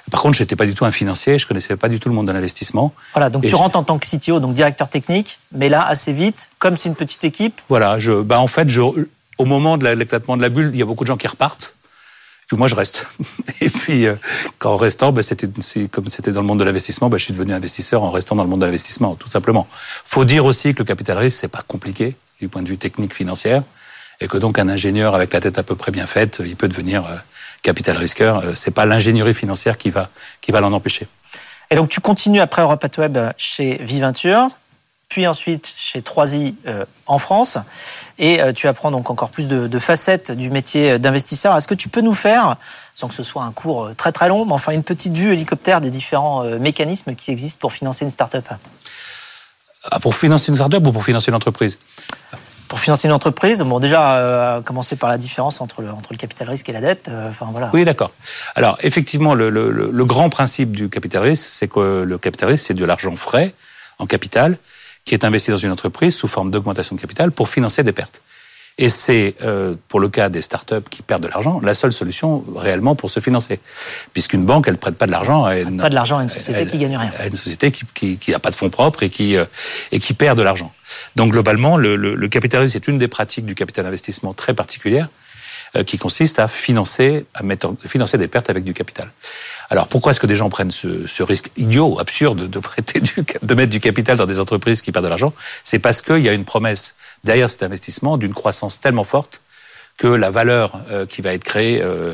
Par 0.09 0.21
contre, 0.21 0.39
j'étais 0.39 0.55
pas 0.55 0.65
du 0.65 0.73
tout 0.73 0.85
un 0.85 0.91
financier, 0.91 1.37
je 1.37 1.45
connaissais 1.45 1.75
pas 1.75 1.87
du 1.87 1.99
tout 1.99 2.09
le 2.09 2.15
monde 2.15 2.27
de 2.27 2.31
l'investissement. 2.31 2.93
Voilà, 3.13 3.29
donc 3.29 3.45
tu 3.45 3.53
rentres 3.53 3.77
en 3.77 3.83
tant 3.83 3.99
que 3.99 4.07
CTO, 4.07 4.39
donc 4.39 4.55
directeur 4.55 4.89
technique, 4.89 5.37
mais 5.51 5.69
là 5.69 5.85
assez 5.85 6.13
vite, 6.13 6.49
comme 6.57 6.77
c'est 6.77 6.89
une 6.89 6.95
petite 6.95 7.23
équipe. 7.25 7.61
Voilà, 7.69 7.99
je, 7.99 8.23
bah 8.23 8.39
en 8.39 8.47
fait, 8.47 8.69
je, 8.69 8.81
au 8.81 9.45
moment 9.45 9.77
de 9.77 9.87
l'éclatement 9.87 10.35
de 10.35 10.41
la 10.41 10.49
bulle, 10.49 10.71
il 10.73 10.79
y 10.79 10.81
a 10.81 10.85
beaucoup 10.85 11.03
de 11.03 11.07
gens 11.07 11.17
qui 11.17 11.27
repartent 11.27 11.75
moi, 12.57 12.67
je 12.67 12.75
reste. 12.75 13.07
Et 13.61 13.69
puis, 13.69 14.07
euh, 14.07 14.15
en 14.63 14.77
restant, 14.77 15.11
bah, 15.11 15.21
c'était 15.21 15.47
comme 15.91 16.09
c'était 16.09 16.31
dans 16.31 16.41
le 16.41 16.47
monde 16.47 16.59
de 16.59 16.63
l'investissement, 16.63 17.09
bah, 17.09 17.17
je 17.17 17.25
suis 17.25 17.33
devenu 17.33 17.53
investisseur 17.53 18.03
en 18.03 18.11
restant 18.11 18.35
dans 18.35 18.43
le 18.43 18.49
monde 18.49 18.61
de 18.61 18.65
l'investissement, 18.65 19.15
tout 19.15 19.29
simplement. 19.29 19.67
Faut 20.05 20.25
dire 20.25 20.45
aussi 20.45 20.73
que 20.73 20.79
le 20.79 20.85
capital 20.85 21.17
risque, 21.17 21.39
c'est 21.39 21.47
pas 21.47 21.63
compliqué 21.67 22.15
du 22.39 22.49
point 22.49 22.61
de 22.61 22.67
vue 22.67 22.77
technique 22.77 23.13
financier, 23.13 23.59
et 24.19 24.27
que 24.27 24.37
donc 24.37 24.59
un 24.59 24.69
ingénieur 24.69 25.15
avec 25.15 25.33
la 25.33 25.39
tête 25.39 25.57
à 25.57 25.63
peu 25.63 25.75
près 25.75 25.91
bien 25.91 26.07
faite, 26.07 26.41
il 26.45 26.55
peut 26.55 26.67
devenir 26.67 27.05
euh, 27.05 27.15
capital 27.61 27.97
risqueur. 27.97 28.39
Euh, 28.39 28.53
c'est 28.53 28.71
pas 28.71 28.85
l'ingénierie 28.85 29.33
financière 29.33 29.77
qui 29.77 29.89
va 29.89 30.09
qui 30.41 30.51
va 30.51 30.61
l'en 30.61 30.73
empêcher. 30.73 31.07
Et 31.69 31.75
donc, 31.75 31.89
tu 31.89 32.01
continues 32.01 32.41
après 32.41 32.61
Europe 32.61 32.85
Web 32.97 33.17
chez 33.37 33.77
Viventure 33.77 34.49
puis 35.11 35.27
ensuite 35.27 35.73
chez 35.75 35.99
3i 35.99 36.55
euh, 36.67 36.85
en 37.05 37.19
France. 37.19 37.57
Et 38.17 38.41
euh, 38.41 38.53
tu 38.53 38.69
apprends 38.69 38.91
donc 38.91 39.09
encore 39.09 39.29
plus 39.29 39.49
de, 39.49 39.79
facettes 39.79 40.31
du 40.31 40.49
métier 40.49 40.99
d'investisseur. 40.99 41.55
Est-ce 41.57 41.67
que 41.67 41.75
tu 41.75 41.89
peux 41.89 41.99
nous 41.99 42.13
faire, 42.13 42.55
sans 42.95 43.09
que 43.09 43.13
ce 43.13 43.21
soit 43.21 43.43
un 43.43 43.51
cours 43.51 43.87
euh, 43.87 43.93
très 43.93 44.13
très 44.13 44.29
long, 44.29 44.45
mais 44.45 44.53
enfin 44.53 44.71
une 44.71 44.83
petite 44.83 45.15
vue 45.17 45.33
hélicoptère 45.33 45.81
des 45.81 45.91
différents 45.91 46.43
mécanismes 46.59 47.13
qui 47.15 47.29
existent 47.29 47.59
pour 47.59 47.73
financer 47.73 48.05
une 48.05 48.09
start-up? 48.09 48.45
Ah, 49.83 49.99
Pour 49.99 50.15
financer 50.15 50.49
une 50.49 50.55
start-up 50.55 50.87
ou 50.87 50.93
pour 50.93 51.03
financer 51.03 51.29
une 51.29 51.35
entreprise? 51.35 51.77
Pour 52.69 52.79
financer 52.79 53.09
une 53.09 53.13
entreprise, 53.13 53.59
bon 53.63 53.81
déjà 53.81 54.61
commencer 54.63 54.95
par 54.95 55.09
la 55.09 55.17
différence 55.17 55.59
entre 55.59 55.81
le, 55.81 55.91
entre 55.91 56.13
le 56.13 56.17
capital 56.17 56.47
risque 56.47 56.69
et 56.69 56.71
la 56.71 56.79
dette. 56.79 57.11
enfin 57.29 57.47
voilà. 57.51 57.69
Oui, 57.73 57.83
d'accord. 57.83 58.13
Alors 58.55 58.77
effectivement, 58.79 59.33
le, 59.33 59.49
le, 59.49 59.71
le, 59.71 60.05
grand 60.05 60.29
principe 60.29 60.73
du 60.73 60.87
capital 60.87 61.23
risque, 61.23 61.43
c'est 61.43 61.67
que 61.67 62.03
le 62.03 62.17
capital 62.17 62.47
risque, 62.47 62.67
c'est 62.67 62.73
de 62.73 62.85
l'argent 62.85 63.13
frais 63.17 63.53
en 63.99 64.05
capital 64.05 64.57
qui 65.05 65.13
est 65.13 65.23
investi 65.23 65.51
dans 65.51 65.57
une 65.57 65.71
entreprise 65.71 66.15
sous 66.15 66.27
forme 66.27 66.51
d'augmentation 66.51 66.95
de 66.95 67.01
capital 67.01 67.31
pour 67.31 67.49
financer 67.49 67.83
des 67.83 67.91
pertes. 67.91 68.21
Et 68.77 68.89
c'est, 68.89 69.35
euh, 69.41 69.75
pour 69.89 69.99
le 69.99 70.09
cas 70.09 70.29
des 70.29 70.41
startups 70.41 70.87
qui 70.89 71.01
perdent 71.01 71.23
de 71.23 71.27
l'argent, 71.27 71.59
la 71.61 71.73
seule 71.73 71.91
solution 71.91 72.43
réellement 72.55 72.95
pour 72.95 73.11
se 73.11 73.19
financer. 73.19 73.59
Puisqu'une 74.13 74.45
banque, 74.45 74.67
elle 74.67 74.75
ne 74.75 74.79
prête 74.79 74.95
pas 74.95 75.07
de 75.07 75.11
l'argent 75.11 75.43
à 75.43 75.57
une, 75.57 75.77
pas 75.77 75.89
de 75.89 75.93
l'argent 75.93 76.19
à 76.19 76.23
une 76.23 76.29
société 76.29 76.65
qui 76.65 76.77
gagne 76.77 76.95
rien. 76.95 77.11
À 77.17 77.27
une 77.27 77.35
société 77.35 77.71
qui 77.71 78.19
n'a 78.29 78.39
pas 78.39 78.49
de 78.49 78.55
fonds 78.55 78.69
propres 78.69 79.03
et 79.03 79.09
qui, 79.09 79.35
euh, 79.35 79.45
et 79.91 79.99
qui 79.99 80.13
perd 80.13 80.37
de 80.37 80.43
l'argent. 80.43 80.73
Donc 81.15 81.33
globalement, 81.33 81.77
le, 81.77 81.95
le, 81.95 82.15
le 82.15 82.27
capitalisme 82.29 82.77
est 82.77 82.87
une 82.87 82.97
des 82.97 83.09
pratiques 83.09 83.45
du 83.45 83.55
capital 83.55 83.85
investissement 83.85 84.33
très 84.33 84.53
particulière 84.53 85.09
qui 85.85 85.97
consiste 85.97 86.39
à 86.39 86.47
financer, 86.47 87.25
à 87.33 87.43
mettre, 87.43 87.73
financer 87.85 88.17
des 88.17 88.27
pertes 88.27 88.49
avec 88.49 88.63
du 88.63 88.73
capital. 88.73 89.09
Alors 89.69 89.87
pourquoi 89.87 90.11
est-ce 90.11 90.19
que 90.19 90.27
des 90.27 90.35
gens 90.35 90.49
prennent 90.49 90.71
ce, 90.71 91.07
ce 91.07 91.23
risque 91.23 91.49
idiot, 91.55 91.97
absurde, 91.97 92.49
de 92.49 92.59
prêter, 92.59 92.99
du, 92.99 93.23
de 93.41 93.55
mettre 93.55 93.71
du 93.71 93.79
capital 93.79 94.17
dans 94.17 94.25
des 94.25 94.39
entreprises 94.39 94.81
qui 94.81 94.91
perdent 94.91 95.05
de 95.05 95.09
l'argent? 95.09 95.33
C'est 95.63 95.79
parce 95.79 96.01
qu'il 96.01 96.19
y 96.19 96.27
a 96.27 96.33
une 96.33 96.43
promesse 96.43 96.95
derrière 97.23 97.49
cet 97.49 97.63
investissement 97.63 98.17
d'une 98.17 98.33
croissance 98.33 98.81
tellement 98.81 99.05
forte 99.05 99.41
que 99.97 100.07
la 100.07 100.29
valeur 100.29 100.81
euh, 100.89 101.05
qui 101.05 101.21
va 101.21 101.33
être 101.33 101.43
créée, 101.43 101.81
euh, 101.81 102.13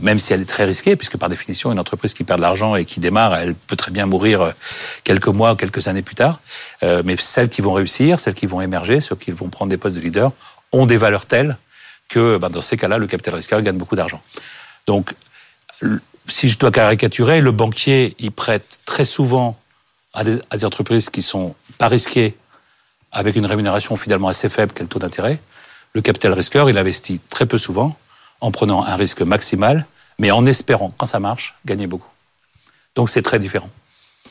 même 0.00 0.18
si 0.18 0.32
elle 0.32 0.40
est 0.40 0.48
très 0.48 0.64
risquée, 0.64 0.96
puisque 0.96 1.18
par 1.18 1.28
définition, 1.28 1.72
une 1.72 1.78
entreprise 1.78 2.14
qui 2.14 2.24
perd 2.24 2.38
de 2.38 2.42
l'argent 2.42 2.76
et 2.76 2.84
qui 2.84 3.00
démarre, 3.00 3.34
elle 3.34 3.54
peut 3.54 3.76
très 3.76 3.90
bien 3.90 4.06
mourir 4.06 4.54
quelques 5.04 5.28
mois 5.28 5.52
ou 5.52 5.56
quelques 5.56 5.88
années 5.88 6.02
plus 6.02 6.14
tard. 6.14 6.40
mais 6.82 7.16
celles 7.18 7.48
qui 7.48 7.62
vont 7.62 7.72
réussir, 7.72 8.20
celles 8.20 8.34
qui 8.34 8.46
vont 8.46 8.60
émerger, 8.60 9.00
ceux 9.00 9.16
qui 9.16 9.32
vont 9.32 9.48
prendre 9.48 9.70
des 9.70 9.76
postes 9.76 9.96
de 9.96 10.00
leader, 10.00 10.32
ont 10.72 10.86
des 10.86 10.96
valeurs 10.96 11.26
telles 11.26 11.58
que 12.08 12.38
ben, 12.38 12.50
dans 12.50 12.60
ces 12.60 12.76
cas-là, 12.76 12.98
le 12.98 13.06
capital 13.06 13.34
risqueur 13.34 13.60
gagne 13.62 13.76
beaucoup 13.76 13.96
d'argent. 13.96 14.20
Donc, 14.86 15.14
si 16.28 16.48
je 16.48 16.58
dois 16.58 16.70
caricaturer, 16.70 17.40
le 17.40 17.52
banquier, 17.52 18.14
il 18.18 18.32
prête 18.32 18.80
très 18.84 19.04
souvent 19.04 19.56
à 20.14 20.24
des, 20.24 20.64
entreprises 20.64 21.10
qui 21.10 21.22
sont 21.22 21.54
pas 21.78 21.88
risquées, 21.88 22.36
avec 23.12 23.36
une 23.36 23.46
rémunération 23.46 23.96
finalement 23.96 24.28
assez 24.28 24.48
faible, 24.48 24.72
quel 24.74 24.88
taux 24.88 24.98
d'intérêt. 24.98 25.38
Le 25.92 26.00
capital 26.00 26.32
risqueur, 26.32 26.68
il 26.68 26.76
investit 26.76 27.20
très 27.20 27.46
peu 27.46 27.58
souvent, 27.58 27.96
en 28.40 28.50
prenant 28.50 28.84
un 28.84 28.96
risque 28.96 29.22
maximal, 29.22 29.86
mais 30.18 30.30
en 30.30 30.44
espérant, 30.46 30.92
quand 30.98 31.06
ça 31.06 31.20
marche, 31.20 31.54
gagner 31.64 31.86
beaucoup. 31.86 32.10
Donc 32.94 33.10
c'est 33.10 33.22
très 33.22 33.38
différent. 33.38 33.70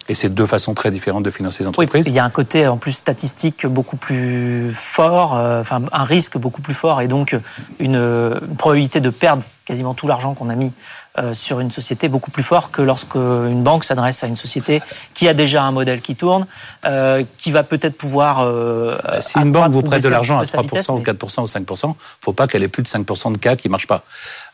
Et 0.08 0.14
c'est 0.14 0.30
deux 0.30 0.46
façons 0.46 0.76
très 0.76 0.92
différentes 0.92 1.24
de 1.24 1.32
financer 1.32 1.64
les 1.64 1.68
entreprises. 1.68 2.06
Oui, 2.06 2.12
il 2.12 2.14
y 2.14 2.20
a 2.20 2.26
un 2.26 2.30
côté 2.30 2.68
en 2.68 2.78
plus 2.78 2.92
statistique 2.92 3.66
beaucoup 3.66 3.98
plus 3.98 4.72
fort, 4.72 5.36
euh, 5.36 5.62
enfin 5.62 5.82
un 5.92 6.04
risque 6.04 6.38
beaucoup 6.38 6.62
plus 6.62 6.76
fort 6.76 7.02
et 7.02 7.08
donc 7.08 7.36
une, 7.80 7.96
une 7.96 8.56
probabilité 8.56 9.00
de 9.00 9.10
perdre 9.10 9.42
quasiment 9.66 9.96
tout 9.96 10.06
l'argent 10.06 10.36
qu'on 10.36 10.50
a 10.50 10.56
mis 10.56 10.74
euh, 11.18 11.34
sur 11.34 11.60
une 11.60 11.72
société 11.72 12.08
beaucoup 12.08 12.30
plus 12.30 12.44
fort 12.44 12.70
que 12.70 12.84
lorsque 12.84 13.16
une 13.16 13.64
banque 13.64 13.84
s'adresse 13.84 14.24
à 14.24 14.28
une 14.28 14.36
société 14.36 14.80
qui 15.16 15.28
a 15.28 15.34
déjà 15.34 15.64
un 15.64 15.72
modèle 15.72 16.02
qui 16.02 16.16
tourne, 16.16 16.46
euh, 16.86 17.24
qui 17.40 17.52
va 17.52 17.64
peut-être 17.64 17.98
pouvoir. 17.98 18.46
Bah, 18.46 19.22
si 19.22 19.40
une 19.40 19.52
banque 19.52 19.72
vous 19.72 19.82
prête 19.82 20.04
de 20.04 20.10
l'argent 20.10 20.38
à 20.38 20.44
3% 20.44 20.94
ou 20.94 21.02
4% 21.02 21.42
ou 21.42 21.46
5%, 21.46 21.96
faut 22.22 22.34
pas 22.34 22.46
qu'elle 22.46 22.62
ait 22.62 22.68
plus 22.68 22.84
de 22.84 22.88
5% 22.88 23.32
de 23.32 23.38
cas 23.40 23.56
qui 23.56 23.70
marchent 23.70 23.88
pas, 23.88 24.04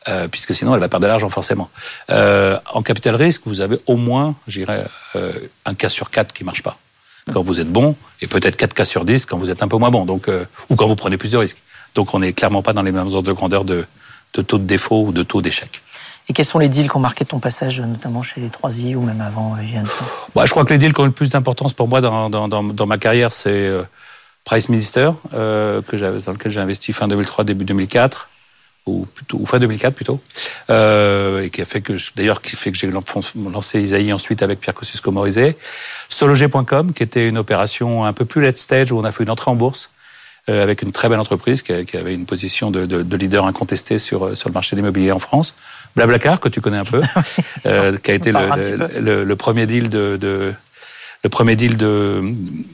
euh, 0.08 0.28
puisque 0.28 0.54
sinon 0.54 0.74
elle 0.74 0.80
va 0.80 0.90
perdre 0.90 1.04
de 1.04 1.08
l'argent 1.08 1.30
forcément. 1.30 1.70
Euh, 2.10 2.58
en 2.74 2.82
capital 2.82 3.16
risque, 3.16 3.44
vous 3.46 3.62
avez 3.62 3.80
au 3.86 3.96
moins, 3.96 4.36
j'irais, 4.48 4.86
euh, 5.16 5.34
un 5.66 5.74
cas 5.74 5.90
sur 5.90 6.10
quatre 6.10 6.34
qui 6.34 6.44
marche 6.44 6.64
pas 6.64 6.78
quand 7.32 7.44
vous 7.44 7.60
êtes 7.60 7.72
bon, 7.72 7.96
et 8.20 8.26
peut-être 8.26 8.56
4 8.56 8.74
cas 8.74 8.84
sur 8.84 9.06
10 9.06 9.28
quand 9.28 9.38
vous 9.38 9.52
êtes 9.52 9.62
un 9.62 9.68
peu 9.68 9.78
moins 9.78 9.92
bon, 9.92 10.06
donc, 10.06 10.28
ou 10.70 10.76
quand 10.76 10.88
vous 10.88 10.96
prenez 10.96 11.18
plus 11.18 11.32
de 11.32 11.38
risques. 11.38 11.62
Donc 11.94 12.16
on 12.16 12.20
n'est 12.20 12.34
clairement 12.34 12.64
pas 12.64 12.74
dans 12.74 12.82
les 12.82 12.92
mêmes 12.92 13.06
ordres 13.06 13.22
de 13.22 13.32
grandeur 13.32 13.64
de, 13.64 13.86
de 14.34 14.42
taux 14.42 14.58
de 14.58 14.64
défaut 14.64 15.06
ou 15.06 15.12
de 15.12 15.22
taux 15.22 15.40
d'échec. 15.40 15.84
Et 16.30 16.34
quels 16.34 16.46
sont 16.46 16.60
les 16.60 16.70
deals 16.70 16.90
qui 16.90 16.96
ont 16.96 17.02
marqué 17.02 17.26
ton 17.26 17.40
passage, 17.40 17.82
notamment 17.82 18.22
chez 18.22 18.48
3i 18.48 18.96
ou 18.96 19.02
même 19.02 19.22
avant 19.22 19.56
euh, 19.56 19.82
bah, 20.36 20.46
Je 20.46 20.52
crois 20.52 20.64
que 20.64 20.70
les 20.70 20.78
deals 20.78 20.94
qui 20.94 21.02
ont 21.02 21.06
le 21.06 21.12
plus 21.12 21.30
d'importance 21.30 21.74
pour 21.74 21.88
moi 21.88 22.00
dans, 22.00 22.30
dans, 22.30 22.48
dans, 22.48 22.86
ma 22.86 22.98
carrière, 22.98 23.34
c'est 23.34 23.50
euh, 23.50 23.84
Price 24.46 24.70
Minister, 24.70 25.10
euh, 25.34 25.82
que 25.82 25.98
dans 25.98 26.32
lequel 26.32 26.52
j'ai 26.52 26.62
investi 26.62 26.94
fin 26.94 27.08
2003, 27.08 27.44
début 27.44 27.66
2004 27.66 28.30
ou 28.86 29.06
plutôt 29.06 29.38
ou 29.40 29.46
fin 29.46 29.60
2004 29.60 29.94
plutôt. 29.94 30.20
Euh, 30.70 31.44
et 31.44 31.50
qui 31.50 31.62
a 31.62 31.66
fait 31.66 31.82
que 31.82 31.94
d'ailleurs 32.16 32.42
qui 32.42 32.56
fait 32.56 32.72
que 32.72 32.78
j'ai 32.78 32.92
lancé 32.92 33.80
Isaïe 33.80 34.14
ensuite 34.14 34.42
avec 34.42 34.60
Pierre 34.60 34.74
Kosciusko-Morizet 34.74 35.56
Sologer.com 36.10 36.94
qui 36.94 37.04
était 37.04 37.28
une 37.28 37.38
opération 37.38 38.06
un 38.06 38.14
peu 38.14 38.26
plus 38.26 38.42
late 38.42 38.58
stage 38.58 38.92
où 38.92 39.00
on 39.00 39.04
a 39.04 39.12
fait 39.12 39.24
une 39.24 39.30
entrée 39.30 39.52
en 39.52 39.56
bourse 39.56 39.92
euh, 40.50 40.64
avec 40.64 40.82
une 40.82 40.90
très 40.90 41.08
belle 41.08 41.20
entreprise 41.20 41.62
qui, 41.62 41.72
avait 41.72 42.16
une 42.16 42.26
position 42.26 42.72
de, 42.72 42.88
de, 42.88 43.04
de 43.04 43.18
leader 43.18 43.46
incontesté 43.46 44.00
sur, 44.00 44.26
euh, 44.26 44.36
sur 44.36 44.50
le 44.50 44.54
marché 44.54 44.76
de 44.76 44.82
l'immobilier 44.82 45.12
en 45.12 45.20
France. 45.20 45.54
Blablacar, 45.96 46.40
que 46.40 46.50
tu 46.50 46.62
connais 46.62 46.80
un 46.80 46.84
peu, 46.84 47.04
euh, 47.68 47.96
qui 47.98 48.10
a 48.10 48.16
été 48.16 48.32
le, 48.32 49.00
le, 49.00 49.24
le, 49.24 49.36
premier 49.36 49.68
deal 49.68 49.88
de, 49.90 50.18
de 50.20 50.52
le 51.24 51.30
premier 51.30 51.56
deal 51.56 51.78
de, 51.78 52.22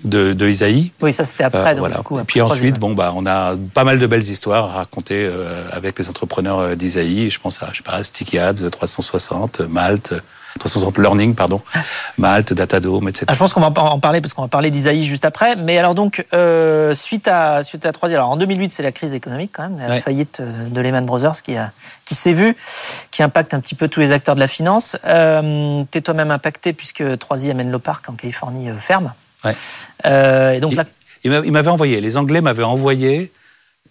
de, 0.06 0.34
de 0.34 0.50
Isaïe. 0.50 0.92
Oui, 1.01 1.12
ça 1.12 1.25
c'était 1.25 1.44
après. 1.44 1.74
Euh, 1.74 1.75
donc, 1.75 2.10
voilà. 2.10 2.22
Et 2.22 2.25
puis 2.25 2.42
ensuite, 2.42 2.80
bon, 2.80 2.94
bah, 2.94 3.12
on 3.16 3.25
a 3.25 3.56
pas 3.74 3.84
mal 3.84 4.00
de 4.00 4.08
belles 4.08 4.24
histoires 4.24 4.66
à 4.66 4.74
raconter 4.80 5.25
euh, 5.25 5.68
avec 5.72 6.00
les 6.00 6.10
entrepreneurs 6.10 6.75
d'Isaïe. 6.77 7.30
Je 7.30 7.39
pense 7.39 7.62
à, 7.62 7.70
je 7.72 7.77
sais 7.77 7.84
pas, 7.84 8.01
Sticky 8.04 8.38
Ads, 8.39 8.70
360, 8.72 9.62
Malte, 9.62 10.13
360 10.57 10.97
Learning, 10.97 11.35
pardon, 11.35 11.61
ah. 11.73 11.79
Malte, 12.17 12.53
Datadome, 12.53 13.09
etc. 13.09 13.25
Ah, 13.27 13.33
je 13.33 13.39
pense 13.39 13.53
qu'on 13.53 13.61
va 13.61 13.67
en 13.67 13.99
parler 13.99 14.21
parce 14.21 14.33
qu'on 14.33 14.41
va 14.41 14.47
parler 14.47 14.71
d'Isaïe 14.71 15.05
juste 15.05 15.25
après. 15.25 15.55
Mais 15.55 15.77
alors 15.77 15.95
donc, 15.95 16.25
euh, 16.33 16.93
suite 16.93 17.27
à 17.27 17.63
suite 17.63 17.85
à 17.85 17.91
3 17.91 18.09
alors 18.09 18.29
en 18.29 18.37
2008, 18.37 18.71
c'est 18.71 18.83
la 18.83 18.91
crise 18.91 19.13
économique 19.13 19.51
quand 19.53 19.69
même, 19.69 19.79
la 19.87 20.01
faillite 20.01 20.39
euh, 20.39 20.67
de 20.69 20.81
Lehman 20.81 21.05
Brothers 21.05 21.41
qui 21.43 21.55
a 21.55 21.71
qui 22.05 22.15
s'est 22.15 22.33
vue, 22.33 22.55
qui 23.11 23.23
impacte 23.23 23.53
un 23.53 23.59
petit 23.59 23.75
peu 23.75 23.87
tous 23.87 23.99
les 23.99 24.11
acteurs 24.11 24.35
de 24.35 24.39
la 24.39 24.47
finance. 24.47 24.97
Euh, 25.05 25.83
T'es 25.91 26.01
toi-même 26.01 26.31
impacté 26.31 26.73
puisque 26.73 27.01
3i 27.01 27.51
amène 27.51 27.71
le 27.71 27.79
parc 27.79 28.09
en 28.09 28.13
Californie 28.13 28.69
ferme. 28.79 29.13
Ouais. 29.43 29.53
Euh, 30.05 30.53
et 30.53 30.59
donc 30.59 30.73
là, 30.73 30.85
il 31.23 31.51
m'avait 31.51 31.69
envoyé. 31.69 32.01
Les 32.01 32.17
Anglais 32.17 32.41
m'avaient 32.41 32.63
envoyé 32.63 33.31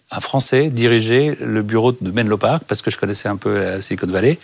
un 0.09 0.19
Français 0.21 0.69
diriger 0.69 1.37
le 1.41 1.61
bureau 1.61 1.91
de 1.91 2.11
Menlo 2.11 2.37
Park 2.37 2.63
parce 2.67 2.81
que 2.81 2.89
je 2.89 2.97
connaissais 2.97 3.27
un 3.27 3.35
peu 3.35 3.59
la 3.59 3.81
Silicon 3.81 4.07
Valley. 4.07 4.39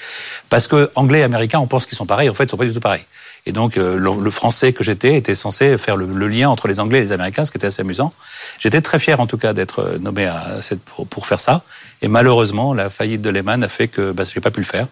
Parce 0.50 0.67
que 0.67 0.91
Anglais 0.96 1.20
et 1.20 1.24
Américains, 1.24 1.60
on 1.60 1.67
pense 1.67 1.86
qu'ils 1.86 1.98
sont 1.98 2.05
pareils. 2.05 2.29
En 2.29 2.34
fait, 2.34 2.46
ils 2.46 2.50
sont 2.50 2.58
pas 2.58 2.65
du 2.65 2.74
tout 2.74 2.82
pareils. 2.82 3.05
Et 3.46 3.51
donc, 3.51 3.77
euh, 3.77 3.98
le, 3.98 4.32
Français 4.32 4.72
que 4.74 4.84
j'étais 4.84 5.15
était 5.15 5.36
censé 5.36 5.77
faire 5.77 5.98
le, 5.98 6.27
lien 6.27 6.50
entre 6.50 6.67
les 6.67 6.79
Anglais 6.79 7.00
et 7.00 7.01
les 7.01 7.12
Américains, 7.12 7.43
ce 7.43 7.51
qui 7.51 7.58
était 7.58 7.67
assez 7.67 7.82
amusant. 7.82 8.13
J'étais 8.60 8.82
très 8.82 9.00
fier, 9.00 9.20
en 9.20 9.27
tout 9.27 9.38
cas, 9.38 9.53
d'être 9.53 9.79
euh, 9.79 9.98
nommé 10.00 10.25
à 10.25 10.62
cette, 10.62 10.82
pour, 10.82 11.27
faire 11.27 11.39
ça. 11.39 11.63
Et 12.01 12.08
malheureusement, 12.08 12.74
la 12.74 12.89
faillite 12.89 13.22
de 13.22 13.29
Lehman 13.29 13.63
a 13.63 13.67
fait 13.67 13.88
que 13.89 14.12
bah, 14.12 14.24
j'ai 14.24 14.39
pas 14.39 14.51
pu 14.51 14.62
le 14.62 14.65
faire 14.65 14.88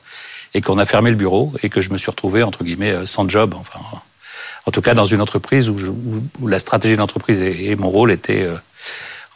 et 0.54 0.62
qu'on 0.62 0.80
a 0.80 0.86
fermé 0.86 1.12
le 1.12 1.16
bureau 1.16 1.54
et 1.64 1.70
que 1.70 1.82
je 1.82 1.92
me 1.92 1.98
suis 1.98 2.12
retrouvé 2.12 2.44
entre 2.44 2.64
guillemets 2.64 2.92
euh, 2.92 3.06
sans 3.06 3.28
job. 3.28 3.56
Enfin, 3.58 3.80
en 4.66 4.72
tout 4.72 4.82
cas, 4.82 4.94
dans 4.94 5.06
une 5.06 5.22
entreprise 5.22 5.70
où, 5.70 5.78
où, 6.42 6.48
la 6.48 6.60
stratégie 6.60 6.96
de 6.96 7.00
l'entreprise 7.00 7.42
et, 7.42 7.76
mon 7.78 7.90
rôle 7.90 8.12
étaient, 8.12 8.48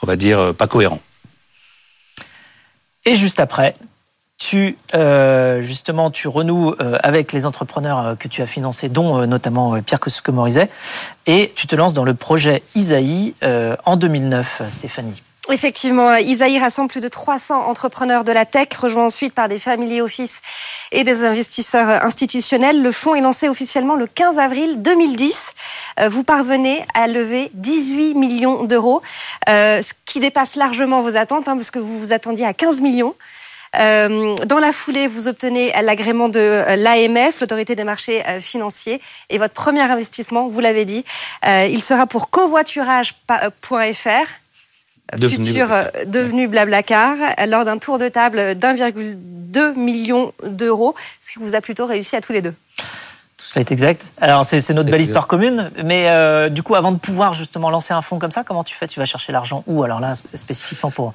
on 0.04 0.06
va 0.06 0.18
dire, 0.18 0.54
pas 0.54 0.68
cohérents. 0.68 1.02
Et 3.06 3.16
juste 3.16 3.40
après, 3.40 3.76
tu 4.38 4.78
euh, 4.94 5.62
justement 5.62 6.12
tu 6.12 6.28
renoues 6.28 6.76
euh, 6.82 6.98
avec 7.04 7.32
les 7.32 7.46
entrepreneurs 7.46 8.00
euh, 8.00 8.16
que 8.16 8.28
tu 8.28 8.42
as 8.42 8.48
financés, 8.48 8.90
dont 8.90 9.26
notamment 9.28 9.82
Pierre 9.82 10.00
Kosciusko-Morizet, 10.00 10.70
et 11.26 11.52
tu 11.56 11.68
te 11.68 11.76
lances 11.76 11.94
dans 11.94 12.04
le 12.04 12.14
projet 12.14 12.64
Isaïe 12.76 13.36
en 13.86 13.96
2009, 13.96 14.64
Stéphanie. 14.68 15.22
Effectivement, 15.52 16.16
Isaïe 16.16 16.58
rassemble 16.58 16.90
plus 16.90 17.02
de 17.02 17.08
300 17.08 17.68
entrepreneurs 17.68 18.24
de 18.24 18.32
la 18.32 18.46
tech, 18.46 18.70
rejoint 18.80 19.06
ensuite 19.06 19.34
par 19.34 19.48
des 19.48 19.60
family 19.60 20.02
office 20.02 20.42
et 20.92 21.04
des 21.04 21.24
investisseurs 21.24 22.04
institutionnels. 22.04 22.82
Le 22.82 22.92
fonds 22.92 23.14
est 23.14 23.22
lancé 23.22 23.48
officiellement 23.48 23.96
le 23.96 24.08
15 24.08 24.40
avril 24.40 24.82
2010. 24.82 25.54
Vous 26.10 26.24
parvenez 26.24 26.84
à 26.96 27.08
lever 27.08 27.52
18 27.54 28.16
millions 28.16 28.64
d'euros, 28.64 29.04
ce 29.48 29.92
qui 30.06 30.20
dépasse 30.20 30.56
largement 30.56 31.02
vos 31.02 31.16
attentes, 31.16 31.48
hein, 31.48 31.56
parce 31.56 31.70
que 31.70 31.80
vous 31.80 32.00
vous 32.00 32.12
attendiez 32.12 32.46
à 32.46 32.54
15 32.54 32.82
millions. 32.82 33.14
Euh, 33.80 34.36
dans 34.46 34.60
la 34.60 34.72
foulée, 34.72 35.08
vous 35.08 35.28
obtenez 35.28 35.74
l'agrément 35.82 36.30
de 36.30 36.40
euh, 36.40 36.76
l'AMF, 36.76 37.42
l'autorité 37.42 37.76
des 37.76 37.84
marchés 37.84 38.24
euh, 38.28 38.40
financiers, 38.40 39.02
et 39.30 39.38
votre 39.38 39.54
premier 39.54 39.82
investissement, 39.82 40.48
vous 40.48 40.60
l'avez 40.60 40.86
dit, 40.86 41.04
il 41.46 41.82
sera 41.82 42.08
pour 42.08 42.30
covoiturage.fr 42.30 44.45
devenu 45.18 45.46
futur 45.46 45.68
devenu 46.08 46.48
Blablacar, 46.48 47.16
lors 47.48 47.66
d'un 47.66 47.78
tour 47.78 48.00
de 48.00 48.08
table 48.08 48.56
d'1,2 48.56 49.76
million 49.76 50.34
d'euros, 50.46 50.96
ce 51.22 51.34
qui 51.34 51.40
vous 51.40 51.56
a 51.56 51.62
plutôt 51.62 51.86
réussi 51.86 52.16
à 52.16 52.22
tous 52.22 52.34
les 52.34 52.42
deux? 52.42 52.54
Tout 53.38 53.46
cela 53.46 53.62
est 53.62 53.72
exact. 53.72 54.06
Alors 54.20 54.44
c'est 54.46 54.68
notre 54.74 54.90
belle 54.90 55.02
histoire 55.02 55.28
commune, 55.28 55.72
mais 55.84 56.50
du 56.50 56.64
coup 56.64 56.76
avant 56.76 56.92
de 56.92 56.98
pouvoir 56.98 57.34
justement 57.34 57.70
lancer 57.70 57.94
un 57.94 58.02
fonds 58.02 58.20
comme 58.20 58.32
ça, 58.32 58.44
comment 58.44 58.64
tu 58.64 58.76
fais? 58.76 58.88
Tu 58.88 59.00
vas 59.00 59.06
chercher 59.06 59.32
l'argent 59.32 59.64
où 59.68 59.84
Alors 59.84 60.00
là 60.00 60.14
spécifiquement 60.34 60.92
pour 60.92 61.14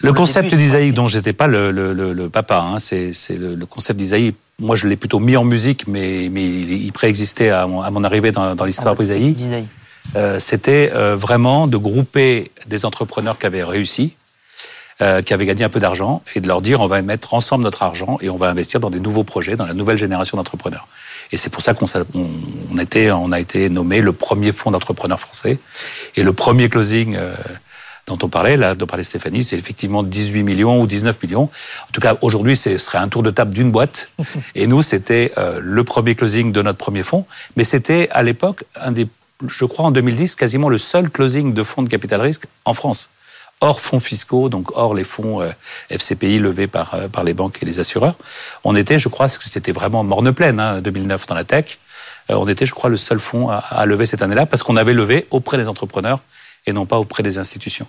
le 0.00 0.12
concept 0.12 0.54
d'Isaïe, 0.54 0.92
dont 0.92 1.08
j'étais 1.08 1.32
pas 1.32 1.46
le, 1.46 1.70
le, 1.70 1.92
le, 1.92 2.28
papa, 2.28 2.60
hein, 2.60 2.78
c'est 2.78 3.12
le, 3.30 3.54
le, 3.54 3.66
concept 3.66 3.98
d'Isaïe. 3.98 4.34
Moi, 4.58 4.76
je 4.76 4.88
l'ai 4.88 4.96
plutôt 4.96 5.20
mis 5.20 5.36
en 5.36 5.44
musique, 5.44 5.86
mais, 5.86 6.28
mais 6.30 6.44
il 6.44 6.92
préexistait 6.92 7.50
à, 7.50 7.66
mon, 7.66 7.82
à 7.82 7.90
mon 7.90 8.04
arrivée 8.04 8.32
dans, 8.32 8.54
dans 8.54 8.64
l'histoire 8.64 8.94
ah, 8.98 9.02
d'Isaïe. 9.02 9.66
Euh, 10.14 10.38
C'était 10.38 10.92
euh, 10.94 11.16
vraiment 11.16 11.66
de 11.66 11.76
grouper 11.76 12.52
des 12.66 12.84
entrepreneurs 12.84 13.38
qui 13.38 13.46
avaient 13.46 13.64
réussi, 13.64 14.14
euh, 15.02 15.22
qui 15.22 15.34
avaient 15.34 15.46
gagné 15.46 15.64
un 15.64 15.68
peu 15.68 15.80
d'argent, 15.80 16.22
et 16.34 16.40
de 16.40 16.48
leur 16.48 16.60
dire 16.60 16.80
on 16.80 16.86
va 16.86 17.02
mettre 17.02 17.34
ensemble 17.34 17.64
notre 17.64 17.82
argent 17.82 18.18
et 18.20 18.30
on 18.30 18.36
va 18.36 18.48
investir 18.48 18.80
dans 18.80 18.90
des 18.90 19.00
nouveaux 19.00 19.24
projets, 19.24 19.56
dans 19.56 19.66
la 19.66 19.74
nouvelle 19.74 19.98
génération 19.98 20.36
d'entrepreneurs. 20.36 20.86
Et 21.32 21.36
c'est 21.36 21.50
pour 21.50 21.62
ça 21.62 21.74
qu'on 21.74 21.86
on, 22.14 22.30
on, 22.72 22.78
était, 22.78 23.10
on 23.10 23.32
a 23.32 23.40
été 23.40 23.68
nommé 23.68 24.00
le 24.00 24.12
premier 24.12 24.52
fonds 24.52 24.70
d'entrepreneurs 24.70 25.20
français 25.20 25.58
et 26.14 26.22
le 26.22 26.32
premier 26.32 26.68
closing. 26.68 27.18
Dont 28.06 28.18
on 28.22 28.28
parlait, 28.28 28.56
là, 28.56 28.76
dont 28.76 28.86
parlait 28.86 29.02
Stéphanie, 29.02 29.42
c'est 29.42 29.58
effectivement 29.58 30.04
18 30.04 30.44
millions 30.44 30.80
ou 30.80 30.86
19 30.86 31.20
millions. 31.24 31.42
En 31.42 31.92
tout 31.92 32.00
cas, 32.00 32.16
aujourd'hui, 32.22 32.54
ce 32.54 32.78
serait 32.78 32.98
un 32.98 33.08
tour 33.08 33.24
de 33.24 33.30
table 33.30 33.52
d'une 33.52 33.72
boîte. 33.72 34.10
Et 34.54 34.68
nous, 34.68 34.80
c'était 34.80 35.32
euh, 35.38 35.58
le 35.60 35.82
premier 35.82 36.14
closing 36.14 36.52
de 36.52 36.62
notre 36.62 36.78
premier 36.78 37.02
fonds. 37.02 37.26
Mais 37.56 37.64
c'était, 37.64 38.08
à 38.12 38.22
l'époque, 38.22 38.62
un 38.76 38.92
des, 38.92 39.08
je 39.46 39.64
crois, 39.64 39.86
en 39.86 39.90
2010, 39.90 40.36
quasiment 40.36 40.68
le 40.68 40.78
seul 40.78 41.10
closing 41.10 41.52
de 41.52 41.62
fonds 41.62 41.82
de 41.82 41.88
capital 41.88 42.20
risque 42.20 42.46
en 42.64 42.74
France. 42.74 43.10
Hors 43.60 43.80
fonds 43.80 44.00
fiscaux, 44.00 44.48
donc 44.48 44.76
hors 44.76 44.94
les 44.94 45.04
fonds 45.04 45.40
euh, 45.40 45.50
FCPI 45.90 46.38
levés 46.38 46.66
par, 46.66 46.94
euh, 46.94 47.08
par 47.08 47.24
les 47.24 47.32
banques 47.32 47.62
et 47.62 47.66
les 47.66 47.80
assureurs. 47.80 48.16
On 48.64 48.76
était, 48.76 48.98
je 48.98 49.08
crois, 49.08 49.28
c'était 49.28 49.72
vraiment 49.72 50.04
morne 50.04 50.32
pleine, 50.32 50.60
hein, 50.60 50.80
2009 50.80 51.26
dans 51.26 51.34
la 51.34 51.44
tech. 51.44 51.78
on 52.28 52.46
était, 52.48 52.66
je 52.66 52.74
crois, 52.74 52.90
le 52.90 52.96
seul 52.96 53.18
fonds 53.18 53.48
à, 53.48 53.86
lever 53.86 54.04
cette 54.04 54.20
année-là 54.20 54.44
parce 54.44 54.62
qu'on 54.62 54.76
avait 54.76 54.92
levé 54.92 55.26
auprès 55.30 55.56
des 55.56 55.68
entrepreneurs 55.68 56.18
et 56.66 56.72
non 56.72 56.84
pas 56.84 56.98
auprès 56.98 57.22
des 57.22 57.38
institutions. 57.38 57.86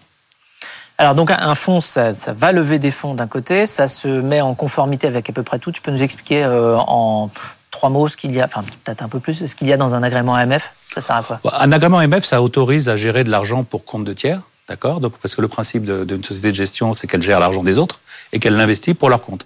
Alors 1.00 1.13
donc 1.13 1.30
un 1.32 1.56
fonds, 1.56 1.80
ça, 1.82 2.12
va 2.34 2.51
lever 2.51 2.80
des 2.80 2.89
fonds 2.89 3.13
d'un 3.13 3.27
côté, 3.27 3.68
ça 3.68 3.88
se 3.88 4.08
met 4.08 4.42
en 4.42 4.56
conformité 4.56 5.06
avec 5.06 5.30
à 5.30 5.34
peu 5.34 5.44
près 5.44 5.60
tout. 5.60 5.72
Tu 5.72 5.82
peux 5.82 5.92
nous 5.92 6.01
expliquer 6.01 6.44
euh, 6.44 6.75
en 6.75 7.30
trois 7.72 7.90
mots 7.90 8.08
ce 8.08 8.18
qu'il 8.18 8.36
y 8.36 8.42
a, 8.42 8.46
enfin 8.46 8.64
peut-être 8.84 9.02
un 9.04 9.10
peu 9.10 9.20
plus, 9.20 9.46
ce 9.46 9.56
qu'il 9.56 9.68
y 9.68 9.74
a 9.74 9.78
dans 9.78 9.96
un 9.96 10.04
agrément 10.04 10.36
AMF 10.36 10.74
Ça 10.94 11.02
sert 11.02 11.16
à 11.16 11.24
quoi? 11.24 11.40
Un 11.60 11.72
agrément 11.72 12.00
AMF, 12.00 12.26
ça 12.26 12.42
autorise 12.42 12.90
à 12.90 12.96
gérer 12.96 13.24
de 13.24 13.30
l'argent 13.30 13.64
pour 13.64 13.86
compte 13.86 14.04
de 14.04 14.14
tiers, 14.14 14.42
d'accord? 14.68 15.00
Donc 15.00 15.18
parce 15.18 15.36
que 15.36 15.42
le 15.42 15.48
principe 15.48 15.86
d'une 15.86 16.24
société 16.24 16.50
de 16.52 16.56
gestion, 16.56 16.94
c'est 16.94 17.08
qu'elle 17.08 17.22
gère 17.22 17.40
l'argent 17.40 17.64
des 17.64 17.78
autres 17.78 18.00
et 18.32 18.40
qu'elle 18.40 18.56
l'investit 18.56 18.94
pour 18.94 19.10
leur 19.10 19.22
compte. 19.22 19.46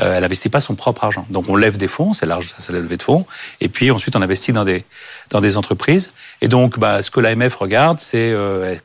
Euh, 0.00 0.14
elle 0.14 0.22
n'investit 0.22 0.50
pas 0.50 0.60
son 0.60 0.74
propre 0.74 1.04
argent. 1.04 1.26
Donc 1.30 1.48
on 1.48 1.56
lève 1.56 1.76
des 1.76 1.88
fonds, 1.88 2.12
c'est 2.12 2.26
l'argent, 2.26 2.50
ça 2.50 2.56
c'est 2.58 2.72
la 2.72 2.80
levée 2.80 2.98
de 2.98 3.02
fonds, 3.02 3.24
et 3.60 3.68
puis 3.68 3.90
ensuite 3.90 4.14
on 4.14 4.22
investit 4.22 4.52
dans 4.52 4.64
des 4.64 4.84
dans 5.30 5.40
des 5.40 5.56
entreprises. 5.56 6.12
Et 6.42 6.48
donc 6.48 6.78
bah, 6.78 7.00
ce 7.02 7.10
que 7.10 7.20
l'AMF 7.20 7.54
regarde, 7.54 7.98
c'est 7.98 8.30
euh, 8.32 8.76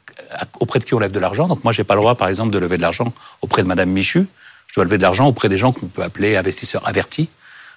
auprès 0.60 0.80
de 0.80 0.86
qui 0.86 0.94
on 0.94 1.00
lève 1.00 1.12
de 1.12 1.20
l'argent? 1.20 1.48
Donc 1.48 1.63
moi 1.63 1.74
j'ai 1.74 1.84
pas 1.84 1.96
le 1.96 2.01
droit, 2.01 2.16
par 2.16 2.30
exemple, 2.30 2.51
de 2.51 2.58
lever 2.58 2.78
de 2.78 2.82
l'argent 2.82 3.12
auprès 3.42 3.63
de 3.63 3.68
Madame 3.68 3.90
Michu. 3.90 4.28
Je 4.68 4.75
dois 4.75 4.86
lever 4.86 4.98
de 4.98 5.04
l'argent 5.04 5.28
auprès 5.28 5.50
des 5.50 5.58
gens 5.58 5.74
qu'on 5.74 5.88
peut 5.88 6.04
appeler 6.04 6.38
investisseurs 6.38 6.88
avertis. 6.88 7.30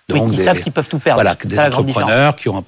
Donc, 0.08 0.28
oui, 0.28 0.36
qui 0.36 0.42
savent 0.42 0.60
qu'ils 0.60 0.72
peuvent 0.72 0.88
tout 0.88 0.98
perdre. 0.98 1.22
Voilà, 1.22 1.34
des 1.34 1.58
entrepreneurs 1.58 2.36
qui, 2.36 2.50
ont 2.50 2.62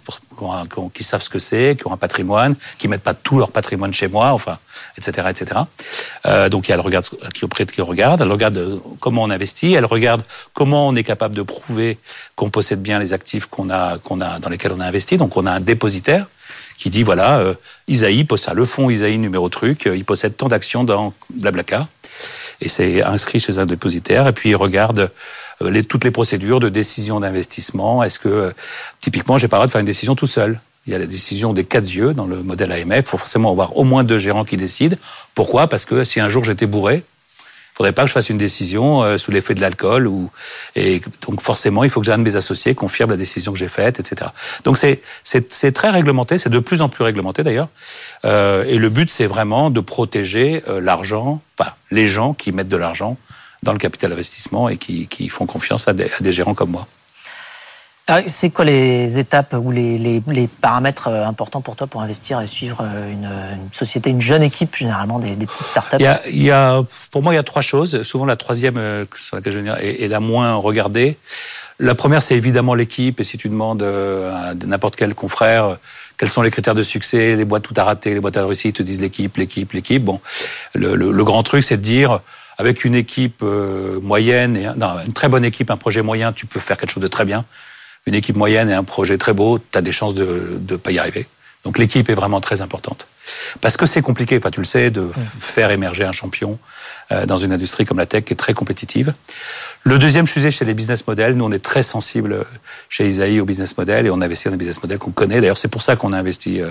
qui, 0.94 1.04
savent 1.04 1.20
ce 1.20 1.28
que 1.28 1.38
c'est, 1.38 1.76
qui 1.78 1.86
ont 1.86 1.92
un 1.92 1.98
patrimoine, 1.98 2.56
qui 2.78 2.88
mettent 2.88 3.02
pas 3.02 3.12
tout 3.12 3.38
leur 3.38 3.50
patrimoine 3.50 3.92
chez 3.92 4.08
moi, 4.08 4.32
enfin, 4.32 4.58
etc., 4.96 5.28
etc. 5.28 5.60
Euh, 6.24 6.48
donc, 6.48 6.70
elle 6.70 6.80
regarde 6.80 7.04
qui 7.34 7.44
auprès 7.44 7.66
de 7.66 7.72
qui 7.72 7.82
regarde, 7.82 8.22
elle 8.22 8.32
regarde 8.32 8.56
euh, 8.56 8.78
comment 9.00 9.22
on 9.22 9.30
investit, 9.30 9.74
elle 9.74 9.84
regarde 9.84 10.22
comment 10.54 10.88
on 10.88 10.94
est 10.94 11.04
capable 11.04 11.34
de 11.34 11.42
prouver 11.42 11.98
qu'on 12.36 12.48
possède 12.48 12.80
bien 12.80 12.98
les 12.98 13.12
actifs 13.12 13.44
qu'on 13.46 13.68
a, 13.68 13.98
qu'on 13.98 14.22
a, 14.22 14.38
dans 14.38 14.48
lesquels 14.48 14.72
on 14.72 14.80
a 14.80 14.86
investi. 14.86 15.18
Donc, 15.18 15.36
on 15.36 15.44
a 15.44 15.52
un 15.52 15.60
dépositaire 15.60 16.26
qui 16.76 16.90
dit 16.90 17.02
voilà, 17.02 17.38
euh, 17.38 17.54
Isaïe 17.88 18.24
possède 18.24 18.54
le 18.54 18.64
fonds 18.64 18.90
Isaïe 18.90 19.18
numéro 19.18 19.48
truc, 19.48 19.86
euh, 19.86 19.96
il 19.96 20.04
possède 20.04 20.36
tant 20.36 20.48
d'actions 20.48 20.84
dans 20.84 21.14
Blablacar 21.34 21.88
et 22.60 22.68
c'est 22.68 23.02
inscrit 23.02 23.40
chez 23.40 23.58
un 23.58 23.66
dépositaire 23.66 24.26
et 24.26 24.32
puis 24.32 24.50
il 24.50 24.56
regarde 24.56 25.10
euh, 25.62 25.82
toutes 25.82 26.04
les 26.04 26.10
procédures 26.10 26.60
de 26.60 26.68
décision 26.68 27.20
d'investissement. 27.20 28.02
Est-ce 28.02 28.18
que 28.18 28.54
typiquement 29.00 29.38
j'ai 29.38 29.48
pas 29.48 29.56
le 29.56 29.60
droit 29.60 29.66
de 29.66 29.72
faire 29.72 29.80
une 29.80 29.86
décision 29.86 30.14
tout 30.14 30.26
seul? 30.26 30.58
Il 30.86 30.92
y 30.92 30.96
a 30.96 30.98
la 30.98 31.06
décision 31.06 31.52
des 31.52 31.64
quatre 31.64 31.92
yeux 31.92 32.14
dans 32.14 32.26
le 32.26 32.42
modèle 32.42 32.70
AMF. 32.70 32.98
Il 32.98 33.02
faut 33.02 33.18
forcément 33.18 33.50
avoir 33.50 33.76
au 33.76 33.82
moins 33.82 34.04
deux 34.04 34.18
gérants 34.18 34.44
qui 34.44 34.56
décident. 34.56 34.96
Pourquoi? 35.34 35.66
Parce 35.66 35.84
que 35.84 36.04
si 36.04 36.20
un 36.20 36.28
jour 36.28 36.44
j'étais 36.44 36.66
bourré, 36.66 37.02
faudrait 37.76 37.92
pas 37.92 38.02
que 38.02 38.08
je 38.08 38.14
fasse 38.14 38.30
une 38.30 38.38
décision 38.38 39.02
euh, 39.02 39.18
sous 39.18 39.30
l'effet 39.30 39.54
de 39.54 39.60
l'alcool 39.60 40.06
ou 40.06 40.30
et 40.76 41.02
donc 41.26 41.42
forcément 41.42 41.84
il 41.84 41.90
faut 41.90 42.00
que 42.00 42.06
j'ai 42.06 42.12
un 42.12 42.18
de 42.18 42.22
mes 42.22 42.36
associés 42.36 42.74
confirme 42.74 43.10
la 43.10 43.18
décision 43.18 43.52
que 43.52 43.58
j'ai 43.58 43.68
faite, 43.68 44.00
etc. 44.00 44.30
Donc 44.64 44.78
c'est 44.78 45.02
c'est 45.22 45.72
très 45.72 45.90
réglementé, 45.90 46.38
c'est 46.38 46.48
de 46.48 46.58
plus 46.58 46.80
en 46.80 46.88
plus 46.88 47.04
réglementé 47.04 47.42
d'ailleurs. 47.42 47.68
Euh, 48.24 48.64
et 48.64 48.78
le 48.78 48.88
but 48.88 49.10
c'est 49.10 49.26
vraiment 49.26 49.68
de 49.68 49.80
protéger 49.80 50.62
euh, 50.68 50.80
l'argent, 50.80 51.42
enfin 51.58 51.72
les 51.90 52.08
gens 52.08 52.32
qui 52.32 52.50
mettent 52.50 52.68
de 52.68 52.78
l'argent 52.78 53.18
dans 53.62 53.72
le 53.72 53.78
capital 53.78 54.12
investissement 54.12 54.68
et 54.70 54.78
qui, 54.78 55.06
qui 55.06 55.28
font 55.28 55.44
confiance 55.44 55.86
à 55.86 55.92
des, 55.92 56.04
à 56.04 56.20
des 56.20 56.32
gérants 56.32 56.54
comme 56.54 56.70
moi. 56.70 56.86
Ah, 58.08 58.20
c'est 58.28 58.50
quoi 58.50 58.64
les 58.64 59.18
étapes 59.18 59.56
ou 59.60 59.72
les, 59.72 59.98
les, 59.98 60.22
les, 60.28 60.46
paramètres 60.46 61.08
euh, 61.08 61.26
importants 61.26 61.60
pour 61.60 61.74
toi 61.74 61.88
pour 61.88 62.02
investir 62.02 62.40
et 62.40 62.46
suivre 62.46 62.78
euh, 62.80 63.10
une, 63.10 63.24
une 63.24 63.72
société, 63.72 64.10
une 64.10 64.20
jeune 64.20 64.44
équipe, 64.44 64.76
généralement 64.76 65.18
des, 65.18 65.34
des, 65.34 65.44
petites 65.44 65.66
startups? 65.66 65.96
Il 65.98 66.04
y, 66.04 66.06
a, 66.06 66.20
il 66.28 66.42
y 66.44 66.52
a, 66.52 66.84
Pour 67.10 67.24
moi, 67.24 67.32
il 67.32 67.36
y 67.36 67.40
a 67.40 67.42
trois 67.42 67.62
choses. 67.62 68.04
Souvent, 68.04 68.24
la 68.24 68.36
troisième, 68.36 68.76
euh, 68.76 69.04
sur 69.16 69.34
laquelle 69.34 69.54
je 69.54 69.58
est, 69.58 70.04
est 70.04 70.06
la 70.06 70.20
moins 70.20 70.54
regardée. 70.54 71.18
La 71.80 71.96
première, 71.96 72.22
c'est 72.22 72.36
évidemment 72.36 72.74
l'équipe. 72.74 73.18
Et 73.18 73.24
si 73.24 73.38
tu 73.38 73.48
demandes 73.48 73.82
à 73.82 74.54
n'importe 74.54 74.94
quel 74.94 75.12
confrère 75.16 75.76
quels 76.16 76.30
sont 76.30 76.42
les 76.42 76.52
critères 76.52 76.76
de 76.76 76.84
succès, 76.84 77.34
les 77.34 77.44
boîtes 77.44 77.64
tout 77.64 77.74
à 77.76 77.82
rater, 77.82 78.14
les 78.14 78.20
boîtes 78.20 78.36
à 78.36 78.46
réussir, 78.46 78.68
ils 78.68 78.72
te 78.72 78.84
disent 78.84 79.00
l'équipe, 79.00 79.36
l'équipe, 79.36 79.72
l'équipe. 79.72 80.04
Bon, 80.04 80.20
le, 80.74 80.94
le, 80.94 81.10
le, 81.10 81.24
grand 81.24 81.42
truc, 81.42 81.64
c'est 81.64 81.76
de 81.76 81.82
dire 81.82 82.20
avec 82.56 82.84
une 82.84 82.94
équipe 82.94 83.42
moyenne, 84.00 84.56
et, 84.56 84.68
non, 84.76 84.94
une 85.04 85.12
très 85.12 85.28
bonne 85.28 85.44
équipe, 85.44 85.70
un 85.72 85.76
projet 85.76 86.02
moyen, 86.02 86.32
tu 86.32 86.46
peux 86.46 86.60
faire 86.60 86.78
quelque 86.78 86.92
chose 86.92 87.02
de 87.02 87.08
très 87.08 87.24
bien 87.24 87.44
une 88.06 88.14
équipe 88.14 88.36
moyenne 88.36 88.70
et 88.70 88.74
un 88.74 88.84
projet 88.84 89.18
très 89.18 89.32
beau, 89.32 89.58
tu 89.58 89.78
as 89.78 89.82
des 89.82 89.92
chances 89.92 90.14
de 90.14 90.60
ne 90.68 90.76
pas 90.76 90.92
y 90.92 90.98
arriver. 90.98 91.26
Donc 91.66 91.78
l'équipe 91.78 92.08
est 92.08 92.14
vraiment 92.14 92.40
très 92.40 92.62
importante. 92.62 93.08
Parce 93.60 93.76
que 93.76 93.86
c'est 93.86 94.00
compliqué, 94.00 94.36
enfin, 94.38 94.52
tu 94.52 94.60
le 94.60 94.64
sais, 94.64 94.92
de 94.92 95.10
faire 95.12 95.72
émerger 95.72 96.04
un 96.04 96.12
champion 96.12 96.60
euh, 97.10 97.26
dans 97.26 97.38
une 97.38 97.52
industrie 97.52 97.84
comme 97.84 97.98
la 97.98 98.06
tech 98.06 98.22
qui 98.22 98.34
est 98.34 98.36
très 98.36 98.54
compétitive. 98.54 99.12
Le 99.82 99.98
deuxième 99.98 100.28
sujet, 100.28 100.52
c'est 100.52 100.64
les 100.64 100.74
business 100.74 101.04
models. 101.08 101.34
Nous, 101.34 101.44
on 101.44 101.50
est 101.50 101.64
très 101.64 101.82
sensible 101.82 102.46
chez 102.88 103.08
Isaïe 103.08 103.40
au 103.40 103.44
business 103.44 103.76
model 103.76 104.06
et 104.06 104.10
on 104.10 104.20
investit 104.20 104.44
dans 104.44 104.52
des 104.52 104.58
business 104.58 104.80
models 104.80 105.00
qu'on 105.00 105.10
connaît. 105.10 105.40
D'ailleurs, 105.40 105.58
c'est 105.58 105.66
pour 105.66 105.82
ça 105.82 105.96
qu'on 105.96 106.12
a 106.12 106.18
investi 106.18 106.60
euh, 106.60 106.70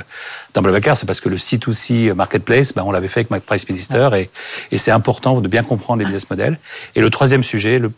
dans 0.53 0.61
Blablacar. 0.61 0.95
C'est 0.95 1.05
parce 1.05 1.19
que 1.19 1.27
le 1.27 1.35
C2C 1.35 2.13
marketplace, 2.13 2.73
ben, 2.73 2.83
on 2.85 2.91
l'avait 2.91 3.09
fait 3.09 3.19
avec 3.19 3.31
McPrice 3.31 3.67
Minister 3.67 4.09
et, 4.15 4.29
et 4.71 4.77
c'est 4.77 4.91
important 4.91 5.41
de 5.41 5.47
bien 5.49 5.63
comprendre 5.63 5.99
les 5.99 6.05
business 6.05 6.29
models. 6.29 6.57
Et 6.95 7.01
le 7.01 7.09
troisième 7.09 7.43
sujet, 7.43 7.79
le 7.79 7.91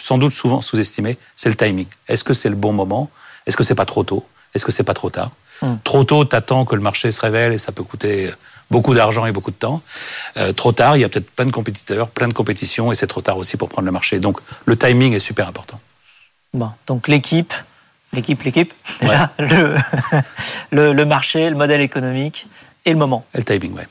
sans 0.00 0.18
doute 0.18 0.32
souvent 0.32 0.60
sous-estimé, 0.60 1.18
c'est 1.34 1.48
le 1.48 1.56
timing. 1.56 1.86
Est-ce 2.08 2.24
que 2.24 2.34
c'est 2.34 2.48
le 2.48 2.56
bon 2.56 2.72
moment? 2.72 3.10
Est-ce 3.46 3.56
que 3.56 3.64
c'est 3.64 3.74
pas 3.74 3.84
trop 3.84 4.04
tôt? 4.04 4.24
Est-ce 4.54 4.64
que 4.64 4.72
c'est 4.72 4.84
pas 4.84 4.94
trop 4.94 5.10
tard? 5.10 5.30
Hmm. 5.62 5.76
Trop 5.84 6.04
tôt, 6.04 6.24
t'attends 6.24 6.64
que 6.64 6.74
le 6.74 6.82
marché 6.82 7.10
se 7.10 7.20
révèle 7.20 7.52
et 7.52 7.58
ça 7.58 7.72
peut 7.72 7.82
coûter 7.82 8.30
beaucoup 8.70 8.94
d'argent 8.94 9.26
et 9.26 9.32
beaucoup 9.32 9.50
de 9.50 9.56
temps. 9.56 9.82
Euh, 10.36 10.52
trop 10.52 10.72
tard, 10.72 10.96
il 10.96 11.00
y 11.00 11.04
a 11.04 11.08
peut-être 11.08 11.30
plein 11.30 11.46
de 11.46 11.50
compétiteurs, 11.50 12.08
plein 12.08 12.28
de 12.28 12.34
compétitions 12.34 12.92
et 12.92 12.94
c'est 12.94 13.06
trop 13.06 13.22
tard 13.22 13.38
aussi 13.38 13.56
pour 13.56 13.68
prendre 13.68 13.86
le 13.86 13.92
marché. 13.92 14.18
Donc 14.18 14.38
le 14.64 14.76
timing 14.76 15.14
est 15.14 15.18
super 15.18 15.48
important. 15.48 15.80
Bon, 16.52 16.70
donc 16.86 17.08
l'équipe, 17.08 17.52
l'équipe, 18.12 18.42
l'équipe, 18.42 18.72
le, 19.38 19.76
le, 20.72 20.92
le 20.92 21.04
marché, 21.04 21.48
le 21.48 21.56
modèle 21.56 21.80
économique 21.80 22.46
et 22.84 22.92
le 22.92 22.98
moment. 22.98 23.24
Et 23.34 23.38
le 23.38 23.44
timing, 23.44 23.74
ouais 23.74 23.86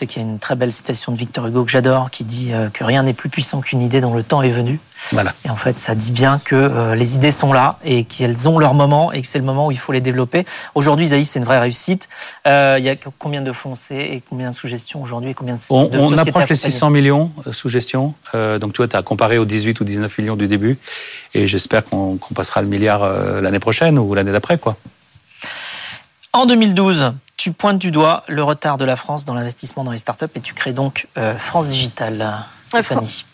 c'est 0.00 0.06
qu'il 0.06 0.22
y 0.22 0.24
a 0.24 0.28
une 0.28 0.38
très 0.38 0.56
belle 0.56 0.72
citation 0.72 1.12
de 1.12 1.18
Victor 1.18 1.46
Hugo 1.46 1.62
que 1.62 1.70
j'adore 1.70 2.10
qui 2.10 2.24
dit 2.24 2.54
euh, 2.54 2.70
que 2.70 2.84
rien 2.84 3.02
n'est 3.02 3.12
plus 3.12 3.28
puissant 3.28 3.60
qu'une 3.60 3.82
idée 3.82 4.00
dont 4.00 4.14
le 4.14 4.22
temps 4.22 4.40
est 4.40 4.50
venu. 4.50 4.80
Voilà. 5.12 5.34
Et 5.44 5.50
en 5.50 5.56
fait, 5.56 5.78
ça 5.78 5.94
dit 5.94 6.10
bien 6.10 6.40
que 6.42 6.56
euh, 6.56 6.94
les 6.94 7.16
idées 7.16 7.32
sont 7.32 7.52
là 7.52 7.78
et 7.84 8.04
qu'elles 8.04 8.48
ont 8.48 8.58
leur 8.58 8.72
moment 8.72 9.12
et 9.12 9.20
que 9.20 9.26
c'est 9.26 9.38
le 9.38 9.44
moment 9.44 9.66
où 9.66 9.72
il 9.72 9.78
faut 9.78 9.92
les 9.92 10.00
développer. 10.00 10.44
Aujourd'hui, 10.74 11.08
Zaïs, 11.08 11.28
c'est 11.28 11.38
une 11.38 11.44
vraie 11.44 11.58
réussite. 11.58 12.08
Euh, 12.46 12.76
il 12.78 12.84
y 12.84 12.88
a 12.88 12.96
combien 13.18 13.42
de 13.42 13.52
fonds 13.52 13.74
c'est 13.74 13.98
et 13.98 14.22
combien 14.26 14.48
de 14.48 14.54
sous-gestion 14.54 15.02
aujourd'hui 15.02 15.34
combien 15.34 15.56
de, 15.56 15.60
On, 15.68 15.90
on 15.92 16.16
approche 16.16 16.48
les 16.48 16.56
600 16.56 16.88
millions 16.88 17.30
sous 17.50 17.68
gestion. 17.68 18.14
donc 18.32 18.72
tu 18.72 18.78
vois, 18.78 18.88
tu 18.88 18.96
as 18.96 19.02
comparé 19.02 19.36
aux 19.36 19.44
18 19.44 19.80
ou 19.80 19.84
19 19.84 20.16
millions 20.16 20.36
du 20.36 20.48
début 20.48 20.78
et 21.34 21.46
j'espère 21.46 21.84
qu'on 21.84 22.18
passera 22.34 22.62
le 22.62 22.68
milliard 22.68 23.06
l'année 23.42 23.58
prochaine 23.58 23.98
ou 23.98 24.14
l'année 24.14 24.32
d'après. 24.32 24.56
quoi. 24.56 24.76
En 26.32 26.46
2012, 26.46 27.12
tu 27.36 27.50
pointes 27.50 27.78
du 27.78 27.90
doigt 27.90 28.22
le 28.28 28.44
retard 28.44 28.78
de 28.78 28.84
la 28.84 28.94
France 28.94 29.24
dans 29.24 29.34
l'investissement 29.34 29.82
dans 29.82 29.90
les 29.90 29.98
startups 29.98 30.26
et 30.36 30.40
tu 30.40 30.54
crées 30.54 30.72
donc 30.72 31.08
euh, 31.18 31.36
France 31.36 31.66
Digital. 31.66 32.44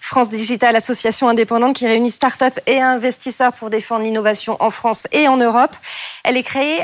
France 0.06 0.30
Digital, 0.30 0.76
association 0.76 1.28
indépendante 1.28 1.74
qui 1.74 1.84
réunit 1.84 2.12
start-up 2.12 2.60
et 2.68 2.80
investisseurs 2.80 3.52
pour 3.52 3.70
défendre 3.70 4.04
l'innovation 4.04 4.56
en 4.60 4.70
France 4.70 5.08
et 5.10 5.26
en 5.26 5.36
Europe. 5.36 5.74
Elle 6.22 6.36
est 6.36 6.44
créée 6.44 6.78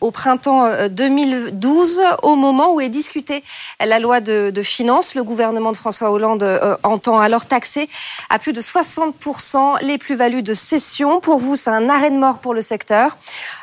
au 0.00 0.12
printemps 0.12 0.70
2012, 0.88 1.98
euh, 1.98 2.02
au 2.22 2.36
moment 2.36 2.72
où 2.72 2.80
est 2.80 2.88
discutée 2.88 3.42
la 3.84 3.98
loi 3.98 4.20
de, 4.20 4.52
finances. 4.62 5.16
Le 5.16 5.24
gouvernement 5.24 5.72
de 5.72 5.76
François 5.76 6.12
Hollande 6.12 6.44
euh, 6.44 6.76
entend 6.84 7.18
alors 7.18 7.46
taxer 7.46 7.88
à 8.30 8.38
plus 8.38 8.52
de 8.52 8.60
60% 8.60 9.82
les 9.82 9.98
plus-values 9.98 10.44
de 10.44 10.54
cession. 10.54 11.18
Pour 11.18 11.40
vous, 11.40 11.56
c'est 11.56 11.70
un 11.70 11.88
arrêt 11.88 12.10
de 12.10 12.16
mort 12.16 12.38
pour 12.38 12.54
le 12.54 12.60
secteur. 12.60 13.16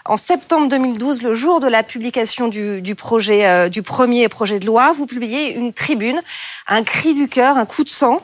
En 0.03 0.17
septembre 0.17 0.67
2012, 0.67 1.23
le 1.23 1.33
jour 1.33 1.61
de 1.61 1.67
la 1.67 1.83
publication 1.83 2.49
du, 2.49 2.95
projet, 2.95 3.47
euh, 3.47 3.69
du 3.69 3.81
premier 3.81 4.27
projet 4.27 4.59
de 4.59 4.65
loi, 4.65 4.91
vous 4.91 5.05
publiez 5.05 5.53
une 5.53 5.71
tribune, 5.71 6.21
un 6.67 6.83
cri 6.83 7.13
du 7.13 7.29
cœur, 7.29 7.57
un 7.57 7.65
coup 7.65 7.83
de 7.83 7.89
sang, 7.89 8.21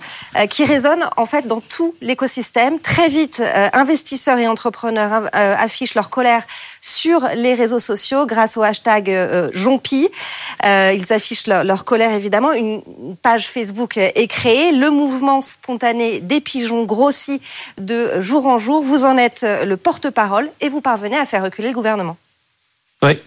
qui 0.49 0.63
résonne 0.65 0.81
en 1.17 1.26
fait 1.26 1.48
dans 1.48 1.62
tout 1.62 1.96
l'écosystème. 2.02 2.80
Très 2.80 3.10
vite, 3.10 3.41
euh, 3.44 3.70
investisseurs 3.74 4.38
et 4.38 4.48
entrepreneurs 4.48 5.30
euh, 5.36 5.56
affichent 5.58 5.96
leur 5.96 6.10
colère 6.10 6.44
sur 6.82 7.28
les 7.36 7.54
réseaux 7.54 7.80
sociaux 7.80 8.26
grâce 8.26 8.58
au 8.58 8.63
hashtag 8.63 9.12
Jompi. 9.54 10.10
ils 10.63 11.13
affichent 11.13 11.48
leur, 11.48 11.86
colère 11.86 12.12
évidemment. 12.12 12.52
Une 12.54 12.82
page 13.22 13.48
Facebook 13.48 13.98
est 13.98 14.28
créée. 14.28 14.72
Le 14.72 14.89
mouvement 14.89 15.41
spontané 15.41 16.20
des 16.20 16.41
pigeons 16.41 16.84
grossit 16.84 17.41
de 17.78 18.20
jour 18.20 18.48
en 18.48 18.58
jour. 18.58 18.82
Vous 18.82 19.06
en 19.06 19.17
êtes 19.17 19.44
le 19.44 19.78
porte-parole 19.78 20.52
et 20.60 20.70
vous 20.70 20.82
parvenez 20.82 21.17
à 21.17 21.26
faire 21.26 21.44
reculer 21.44 21.70
le 21.70 21.76
gouvernement. 21.76 22.17
Oui, 23.04 23.20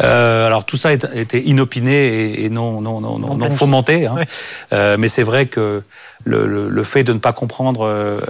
euh, 0.00 0.46
alors 0.46 0.64
tout 0.64 0.76
ça 0.76 0.92
était 0.92 1.40
inopiné 1.40 2.42
et, 2.42 2.48
non, 2.50 2.80
non, 2.80 3.00
non, 3.00 3.18
non, 3.18 3.36
non 3.36 3.50
fomenté, 3.54 4.06
hein. 4.06 4.16
euh, 4.72 4.96
mais 4.98 5.08
c'est 5.08 5.22
vrai 5.22 5.46
que 5.46 5.82
le, 6.24 6.46
le, 6.46 6.68
le, 6.68 6.84
fait 6.84 7.02
de 7.02 7.12
ne 7.12 7.18
pas 7.18 7.32
comprendre 7.32 7.86
euh, 7.86 8.20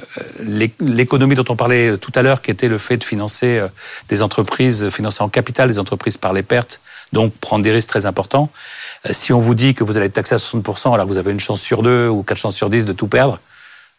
l'économie 0.81 1.35
dont 1.35 1.45
on 1.49 1.57
parlait 1.57 1.97
tout 1.97 2.13
à 2.15 2.23
l'heure, 2.23 2.43
qui 2.43 2.51
était 2.51 2.69
le 2.69 2.79
fait 2.79 2.97
de 2.97 3.05
financer 3.05 3.61
des 4.09 4.23
entreprises, 4.23 4.89
financer 4.91 5.23
en 5.23 5.29
capital 5.29 5.69
des 5.69 5.79
entreprises 5.79 6.17
par 6.17 6.33
les 6.33 6.43
pertes, 6.43 6.81
donc 7.13 7.33
prendre 7.35 7.63
des 7.63 7.73
risques 7.73 7.89
très 7.89 8.07
importants. 8.07 8.51
Si 9.11 9.33
on 9.33 9.41
vous 9.41 9.55
dit 9.55 9.75
que 9.75 9.85
vous 9.85 9.97
allez 9.97 10.07
être 10.07 10.15
taxé 10.15 10.35
à 10.35 10.39
60%, 10.39 10.95
alors 10.95 11.07
vous 11.07 11.19
avez 11.19 11.33
une 11.33 11.41
chance 11.41 11.61
sur 11.61 11.83
deux 11.83 12.09
ou 12.09 12.23
quatre 12.23 12.39
chances 12.39 12.57
sur 12.57 12.71
dix 12.71 12.85
de 12.85 12.93
tout 12.93 13.09
perdre, 13.09 13.41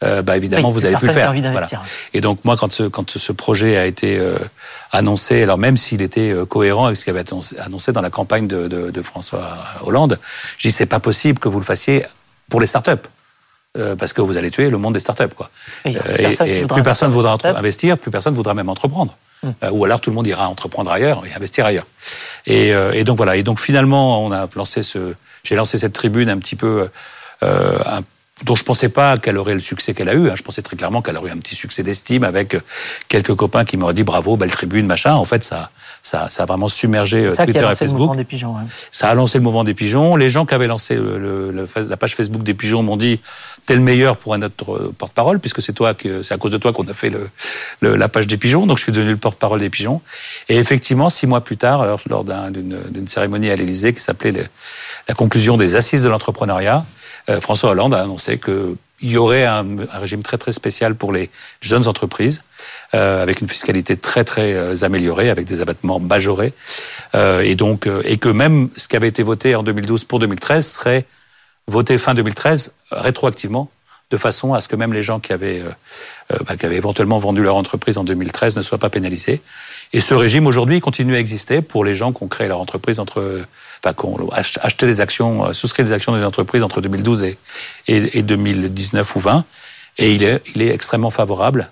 euh, 0.03 0.21
bah 0.23 0.35
évidemment 0.35 0.69
oui, 0.69 0.73
vous 0.73 0.85
allez 0.85 0.95
plus 0.95 1.07
le 1.07 1.13
faire. 1.13 1.33
Voilà. 1.33 1.67
Et 2.13 2.21
donc 2.21 2.43
moi 2.43 2.57
quand 2.57 2.71
ce 2.71 2.83
quand 2.83 3.17
ce 3.17 3.31
projet 3.31 3.77
a 3.77 3.85
été 3.85 4.17
euh, 4.17 4.35
annoncé, 4.91 5.43
alors 5.43 5.57
même 5.57 5.77
s'il 5.77 6.01
était 6.01 6.31
euh, 6.31 6.45
cohérent 6.45 6.85
avec 6.85 6.97
ce 6.97 7.03
qui 7.03 7.11
avait 7.11 7.21
été 7.21 7.35
annoncé 7.59 7.91
dans 7.91 8.01
la 8.01 8.09
campagne 8.09 8.47
de, 8.47 8.67
de, 8.67 8.89
de 8.89 9.01
François 9.01 9.57
Hollande, 9.83 10.19
je 10.57 10.67
dis 10.67 10.71
c'est 10.71 10.87
pas 10.87 10.99
possible 10.99 11.37
que 11.39 11.49
vous 11.49 11.59
le 11.59 11.65
fassiez 11.65 12.05
pour 12.49 12.59
les 12.59 12.67
startups. 12.67 13.07
Euh, 13.77 13.95
parce 13.95 14.11
que 14.11 14.19
vous 14.19 14.35
allez 14.35 14.51
tuer 14.51 14.69
le 14.69 14.77
monde 14.77 14.95
des 14.95 14.99
startups, 14.99 15.33
quoi. 15.33 15.49
Et, 15.85 15.91
et, 16.19 16.59
et 16.59 16.65
plus 16.65 16.83
personne 16.83 17.09
voudra 17.09 17.37
investir, 17.55 17.97
plus 17.97 18.11
personne 18.11 18.33
voudra 18.33 18.53
même 18.53 18.67
entreprendre. 18.67 19.15
Hum. 19.43 19.55
ou 19.71 19.85
alors 19.85 19.99
tout 20.01 20.11
le 20.11 20.15
monde 20.15 20.27
ira 20.27 20.47
entreprendre 20.49 20.91
ailleurs 20.91 21.23
et 21.25 21.33
investir 21.33 21.65
ailleurs. 21.65 21.87
Et, 22.45 22.73
et 22.93 23.03
donc 23.05 23.15
voilà. 23.15 23.37
Et 23.37 23.43
donc 23.43 23.61
finalement, 23.61 24.25
on 24.25 24.31
a 24.33 24.45
lancé 24.55 24.81
ce, 24.81 25.15
j'ai 25.43 25.55
lancé 25.55 25.77
cette 25.77 25.93
tribune 25.93 26.27
un 26.29 26.37
petit 26.37 26.57
peu, 26.57 26.89
un 27.41 28.01
dont 28.43 28.55
je 28.55 28.63
pensais 28.63 28.89
pas 28.89 29.17
qu'elle 29.17 29.37
aurait 29.37 29.53
le 29.53 29.59
succès 29.59 29.93
qu'elle 29.93 30.09
a 30.09 30.13
eu. 30.13 30.29
Hein. 30.29 30.33
Je 30.35 30.41
pensais 30.43 30.61
très 30.61 30.75
clairement 30.75 31.01
qu'elle 31.01 31.17
aurait 31.17 31.29
eu 31.29 31.33
un 31.33 31.37
petit 31.37 31.55
succès 31.55 31.83
d'estime 31.83 32.23
avec 32.23 32.55
quelques 33.07 33.35
copains 33.35 33.65
qui 33.65 33.77
m'auraient 33.77 33.93
dit 33.93 34.03
bravo, 34.03 34.37
belle 34.37 34.51
tribune, 34.51 34.85
machin. 34.87 35.13
En 35.13 35.25
fait, 35.25 35.43
ça, 35.43 35.69
ça, 36.01 36.27
ça 36.29 36.43
a 36.43 36.45
vraiment 36.45 36.69
submergé 36.69 37.29
ça 37.29 37.43
Twitter 37.45 37.51
qui 37.51 37.57
a 37.59 37.61
et 37.61 37.65
lancé 37.65 37.77
Facebook. 37.85 37.97
le 37.99 38.01
mouvement 38.05 38.15
des 38.15 38.23
pigeons. 38.23 38.53
ouais. 38.55 38.61
Ça 38.91 39.09
a 39.09 39.13
lancé 39.13 39.37
le 39.37 39.43
mouvement 39.43 39.63
des 39.63 39.73
pigeons. 39.73 40.15
Les 40.15 40.29
gens 40.29 40.45
qui 40.45 40.53
avaient 40.53 40.67
lancé 40.67 40.95
le- 40.95 41.17
le- 41.19 41.51
le- 41.51 41.67
la 41.87 41.97
page 41.97 42.15
Facebook 42.15 42.43
des 42.43 42.53
pigeons 42.53 42.81
m'ont 42.83 42.97
dit 42.97 43.19
t'es 43.65 43.75
le 43.75 43.81
meilleur 43.81 44.17
pour 44.17 44.33
un 44.33 44.41
autre 44.41 44.73
euh, 44.73 44.93
porte-parole 44.97 45.39
puisque 45.39 45.61
c'est 45.61 45.73
toi 45.73 45.93
que 45.93 46.23
c'est 46.23 46.33
à 46.33 46.37
cause 46.37 46.51
de 46.51 46.57
toi 46.57 46.73
qu'on 46.73 46.87
a 46.87 46.93
fait 46.93 47.09
le, 47.11 47.29
le- 47.81 47.95
la 47.95 48.09
page 48.09 48.25
des 48.27 48.37
pigeons. 48.37 48.65
Donc 48.65 48.77
je 48.77 48.83
suis 48.83 48.91
devenu 48.91 49.11
le 49.11 49.17
porte-parole 49.17 49.59
des 49.59 49.69
pigeons. 49.69 50.01
Et 50.49 50.57
effectivement, 50.57 51.09
six 51.09 51.27
mois 51.27 51.41
plus 51.41 51.57
tard, 51.57 51.81
alors, 51.81 52.01
lors 52.09 52.23
d'un- 52.23 52.49
d'une 52.51 53.07
cérémonie 53.07 53.49
à 53.51 53.55
l'Élysée 53.55 53.93
qui 53.93 53.99
s'appelait 53.99 54.49
la 55.07 55.13
conclusion 55.15 55.57
des 55.57 55.75
assises 55.75 56.03
de 56.03 56.09
l'entrepreneuriat, 56.09 56.77
euh, 56.77 56.81
François 57.39 57.71
Hollande 57.71 57.93
a 57.93 58.01
annoncé 58.01 58.37
que 58.37 58.75
il 59.01 59.11
y 59.11 59.17
aurait 59.17 59.45
un, 59.45 59.65
régime 59.93 60.21
très 60.21 60.37
très 60.37 60.51
spécial 60.51 60.95
pour 60.95 61.11
les 61.11 61.29
jeunes 61.59 61.87
entreprises, 61.87 62.43
euh, 62.93 63.21
avec 63.21 63.41
une 63.41 63.49
fiscalité 63.49 63.97
très 63.97 64.23
très 64.23 64.53
euh, 64.53 64.75
améliorée, 64.83 65.29
avec 65.29 65.45
des 65.45 65.61
abattements 65.61 65.99
majorés, 65.99 66.53
euh, 67.15 67.41
et 67.41 67.55
donc 67.55 67.87
euh, 67.87 68.01
et 68.05 68.17
que 68.17 68.29
même 68.29 68.69
ce 68.77 68.87
qui 68.87 68.95
avait 68.95 69.07
été 69.07 69.23
voté 69.23 69.55
en 69.55 69.63
2012 69.63 70.05
pour 70.05 70.19
2013 70.19 70.67
serait 70.67 71.05
voté 71.67 71.97
fin 71.97 72.13
2013 72.13 72.73
euh, 72.93 72.99
rétroactivement, 72.99 73.69
de 74.11 74.17
façon 74.17 74.53
à 74.53 74.61
ce 74.61 74.67
que 74.67 74.75
même 74.75 74.93
les 74.93 75.01
gens 75.01 75.19
qui 75.19 75.33
avaient 75.33 75.61
euh, 75.61 75.71
euh, 76.31 76.37
bah, 76.45 76.57
qui 76.57 76.65
avaient 76.65 76.75
éventuellement 76.75 77.17
vendu 77.17 77.41
leur 77.41 77.55
entreprise 77.55 77.97
en 77.97 78.03
2013 78.03 78.57
ne 78.57 78.61
soient 78.61 78.77
pas 78.77 78.89
pénalisés. 78.89 79.41
Et 79.93 79.99
ce 79.99 80.13
régime 80.13 80.47
aujourd'hui 80.47 80.79
continue 80.79 81.15
à 81.15 81.19
exister 81.19 81.61
pour 81.61 81.83
les 81.83 81.95
gens 81.95 82.13
qui 82.13 82.23
ont 82.23 82.27
créé 82.27 82.47
leur 82.47 82.59
entreprise 82.61 82.99
entre, 82.99 83.43
enfin, 83.83 83.93
qui 83.93 84.05
ont 84.05 84.29
ach- 84.31 84.57
acheté 84.61 84.85
des 84.85 85.01
actions, 85.01 85.47
euh, 85.47 85.53
souscrit 85.53 85.83
des 85.83 85.91
actions 85.91 86.13
d'une 86.13 86.23
entreprise 86.23 86.63
entre 86.63 86.79
2012 86.79 87.23
et, 87.23 87.37
et, 87.87 88.19
et 88.19 88.23
2019 88.23 89.15
ou 89.15 89.19
20. 89.19 89.43
Et 89.97 90.13
il 90.13 90.23
est, 90.23 90.41
il 90.55 90.61
est 90.61 90.69
extrêmement 90.73 91.09
favorable. 91.11 91.71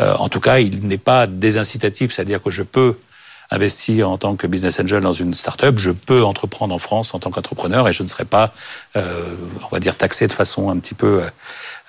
Euh, 0.00 0.14
en 0.16 0.28
tout 0.28 0.40
cas, 0.40 0.58
il 0.58 0.86
n'est 0.86 0.98
pas 0.98 1.26
désincitatif, 1.28 2.12
c'est-à-dire 2.12 2.42
que 2.42 2.50
je 2.50 2.64
peux 2.64 2.96
investir 3.52 4.08
en 4.10 4.16
tant 4.16 4.36
que 4.36 4.46
business 4.46 4.78
angel 4.80 5.00
dans 5.02 5.12
une 5.12 5.34
start-up, 5.34 5.76
je 5.78 5.90
peux 5.90 6.22
entreprendre 6.22 6.72
en 6.74 6.78
France 6.78 7.14
en 7.14 7.18
tant 7.18 7.30
qu'entrepreneur 7.30 7.88
et 7.88 7.92
je 7.92 8.02
ne 8.04 8.08
serai 8.08 8.24
pas, 8.24 8.52
euh, 8.96 9.34
on 9.64 9.68
va 9.68 9.80
dire, 9.80 9.96
taxé 9.96 10.26
de 10.28 10.32
façon 10.32 10.70
un 10.70 10.78
petit 10.78 10.94
peu, 10.94 11.22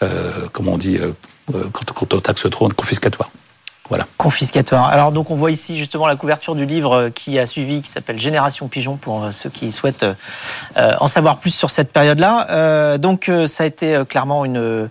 euh, 0.01 0.47
comment 0.53 0.73
on 0.73 0.77
dit, 0.79 0.99
quand, 1.51 1.91
quand 1.93 2.13
on 2.15 2.19
taxe 2.19 2.49
trop, 2.49 2.67
confiscatoire. 2.69 3.29
Voilà. 3.91 4.07
confiscatoire. 4.17 4.85
Alors 4.87 5.11
donc 5.11 5.31
on 5.31 5.35
voit 5.35 5.51
ici 5.51 5.77
justement 5.77 6.07
la 6.07 6.15
couverture 6.15 6.55
du 6.55 6.65
livre 6.65 6.93
euh, 6.93 7.09
qui 7.09 7.37
a 7.37 7.45
suivi, 7.45 7.81
qui 7.81 7.89
s'appelle 7.89 8.17
Génération 8.17 8.67
Pigeon 8.69 8.95
pour 8.95 9.23
euh, 9.23 9.31
ceux 9.31 9.49
qui 9.49 9.69
souhaitent 9.71 10.05
euh, 10.77 10.93
en 10.99 11.07
savoir 11.07 11.37
plus 11.39 11.53
sur 11.53 11.69
cette 11.69 11.91
période-là. 11.91 12.97
Donc 12.97 13.29
ça 13.45 13.63
a 13.63 13.67
été 13.67 14.01
clairement 14.07 14.45
une 14.45 14.89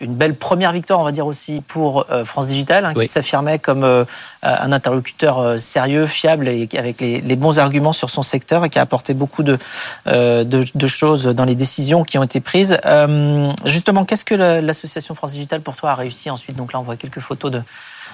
une 0.00 0.14
belle 0.16 0.34
première 0.34 0.72
victoire, 0.72 0.98
on 0.98 1.04
va 1.04 1.12
dire 1.12 1.26
aussi 1.26 1.60
pour 1.60 2.06
France 2.24 2.48
Digital, 2.48 2.84
hein, 2.84 2.92
Oui. 2.96 3.04
qui 3.04 3.12
s'affirmait 3.12 3.60
comme 3.60 3.84
euh, 3.84 4.04
un 4.42 4.72
interlocuteur 4.72 5.60
sérieux, 5.60 6.06
fiable 6.08 6.48
et 6.48 6.68
avec 6.76 7.00
les, 7.00 7.20
les 7.20 7.36
bons 7.36 7.60
arguments 7.60 7.92
sur 7.92 8.10
son 8.10 8.24
secteur 8.24 8.64
et 8.64 8.70
qui 8.70 8.80
a 8.80 8.82
apporté 8.82 9.14
beaucoup 9.14 9.44
de, 9.44 9.58
euh, 10.08 10.42
de, 10.42 10.64
de 10.74 10.86
choses 10.88 11.26
dans 11.26 11.44
les 11.44 11.54
décisions 11.54 12.02
qui 12.02 12.18
ont 12.18 12.24
été 12.24 12.40
prises. 12.40 12.78
Euh, 12.84 13.52
justement, 13.64 14.04
qu'est-ce 14.04 14.24
que 14.24 14.34
la- 14.34 14.60
l'association 14.60 15.14
France 15.14 15.34
Digital 15.34 15.60
pour 15.60 15.76
toi 15.76 15.92
a 15.92 15.94
réussi 15.94 16.30
ensuite? 16.30 16.56
Donc 16.56 16.72
là, 16.72 16.80
on 16.80 16.82
voit 16.82 16.96
quelques 16.96 17.20
photos 17.20 17.52
de, 17.52 17.62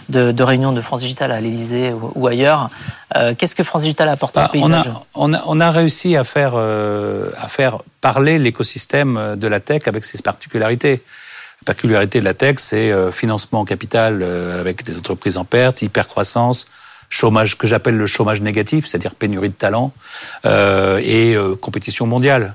de, 0.08 0.32
de 0.32 0.42
réunions 0.42 0.72
de 0.72 0.80
France 0.80 1.00
Digital 1.00 1.32
à 1.32 1.40
l'Elysée 1.40 1.92
ou, 1.92 2.12
ou 2.14 2.26
ailleurs. 2.26 2.70
Euh, 3.16 3.34
Qu'est-ce 3.36 3.54
que 3.54 3.64
France 3.64 3.82
Digital 3.82 4.08
a 4.08 4.12
apporté 4.12 4.40
au 4.40 4.42
Ah, 4.44 4.50
on, 4.54 4.72
a, 4.72 4.82
paysage? 4.82 4.94
on, 5.14 5.32
a, 5.34 5.42
on 5.46 5.60
a 5.60 5.70
réussi 5.70 6.16
à 6.16 6.24
faire, 6.24 6.52
euh, 6.54 7.30
à 7.38 7.48
faire 7.48 7.78
parler 8.00 8.38
l'écosystème 8.38 9.36
de 9.36 9.48
la 9.48 9.60
tech 9.60 9.82
avec 9.86 10.04
ses 10.04 10.22
particularités. 10.22 11.02
La 11.62 11.66
particularité 11.66 12.20
de 12.20 12.24
la 12.24 12.34
tech, 12.34 12.56
c'est 12.58 12.90
euh, 12.92 13.10
financement 13.10 13.60
en 13.60 13.64
capital 13.64 14.20
euh, 14.22 14.60
avec 14.60 14.84
des 14.84 14.96
entreprises 14.98 15.36
en 15.36 15.44
perte, 15.44 15.82
hypercroissance, 15.82 16.66
chômage 17.10 17.58
que 17.58 17.66
j'appelle 17.66 17.96
le 17.96 18.06
chômage 18.06 18.40
négatif, 18.40 18.86
c'est-à-dire 18.86 19.14
pénurie 19.14 19.48
de 19.48 19.54
talent, 19.54 19.92
euh, 20.46 21.00
et 21.02 21.34
euh, 21.34 21.56
compétition 21.56 22.06
mondiale. 22.06 22.54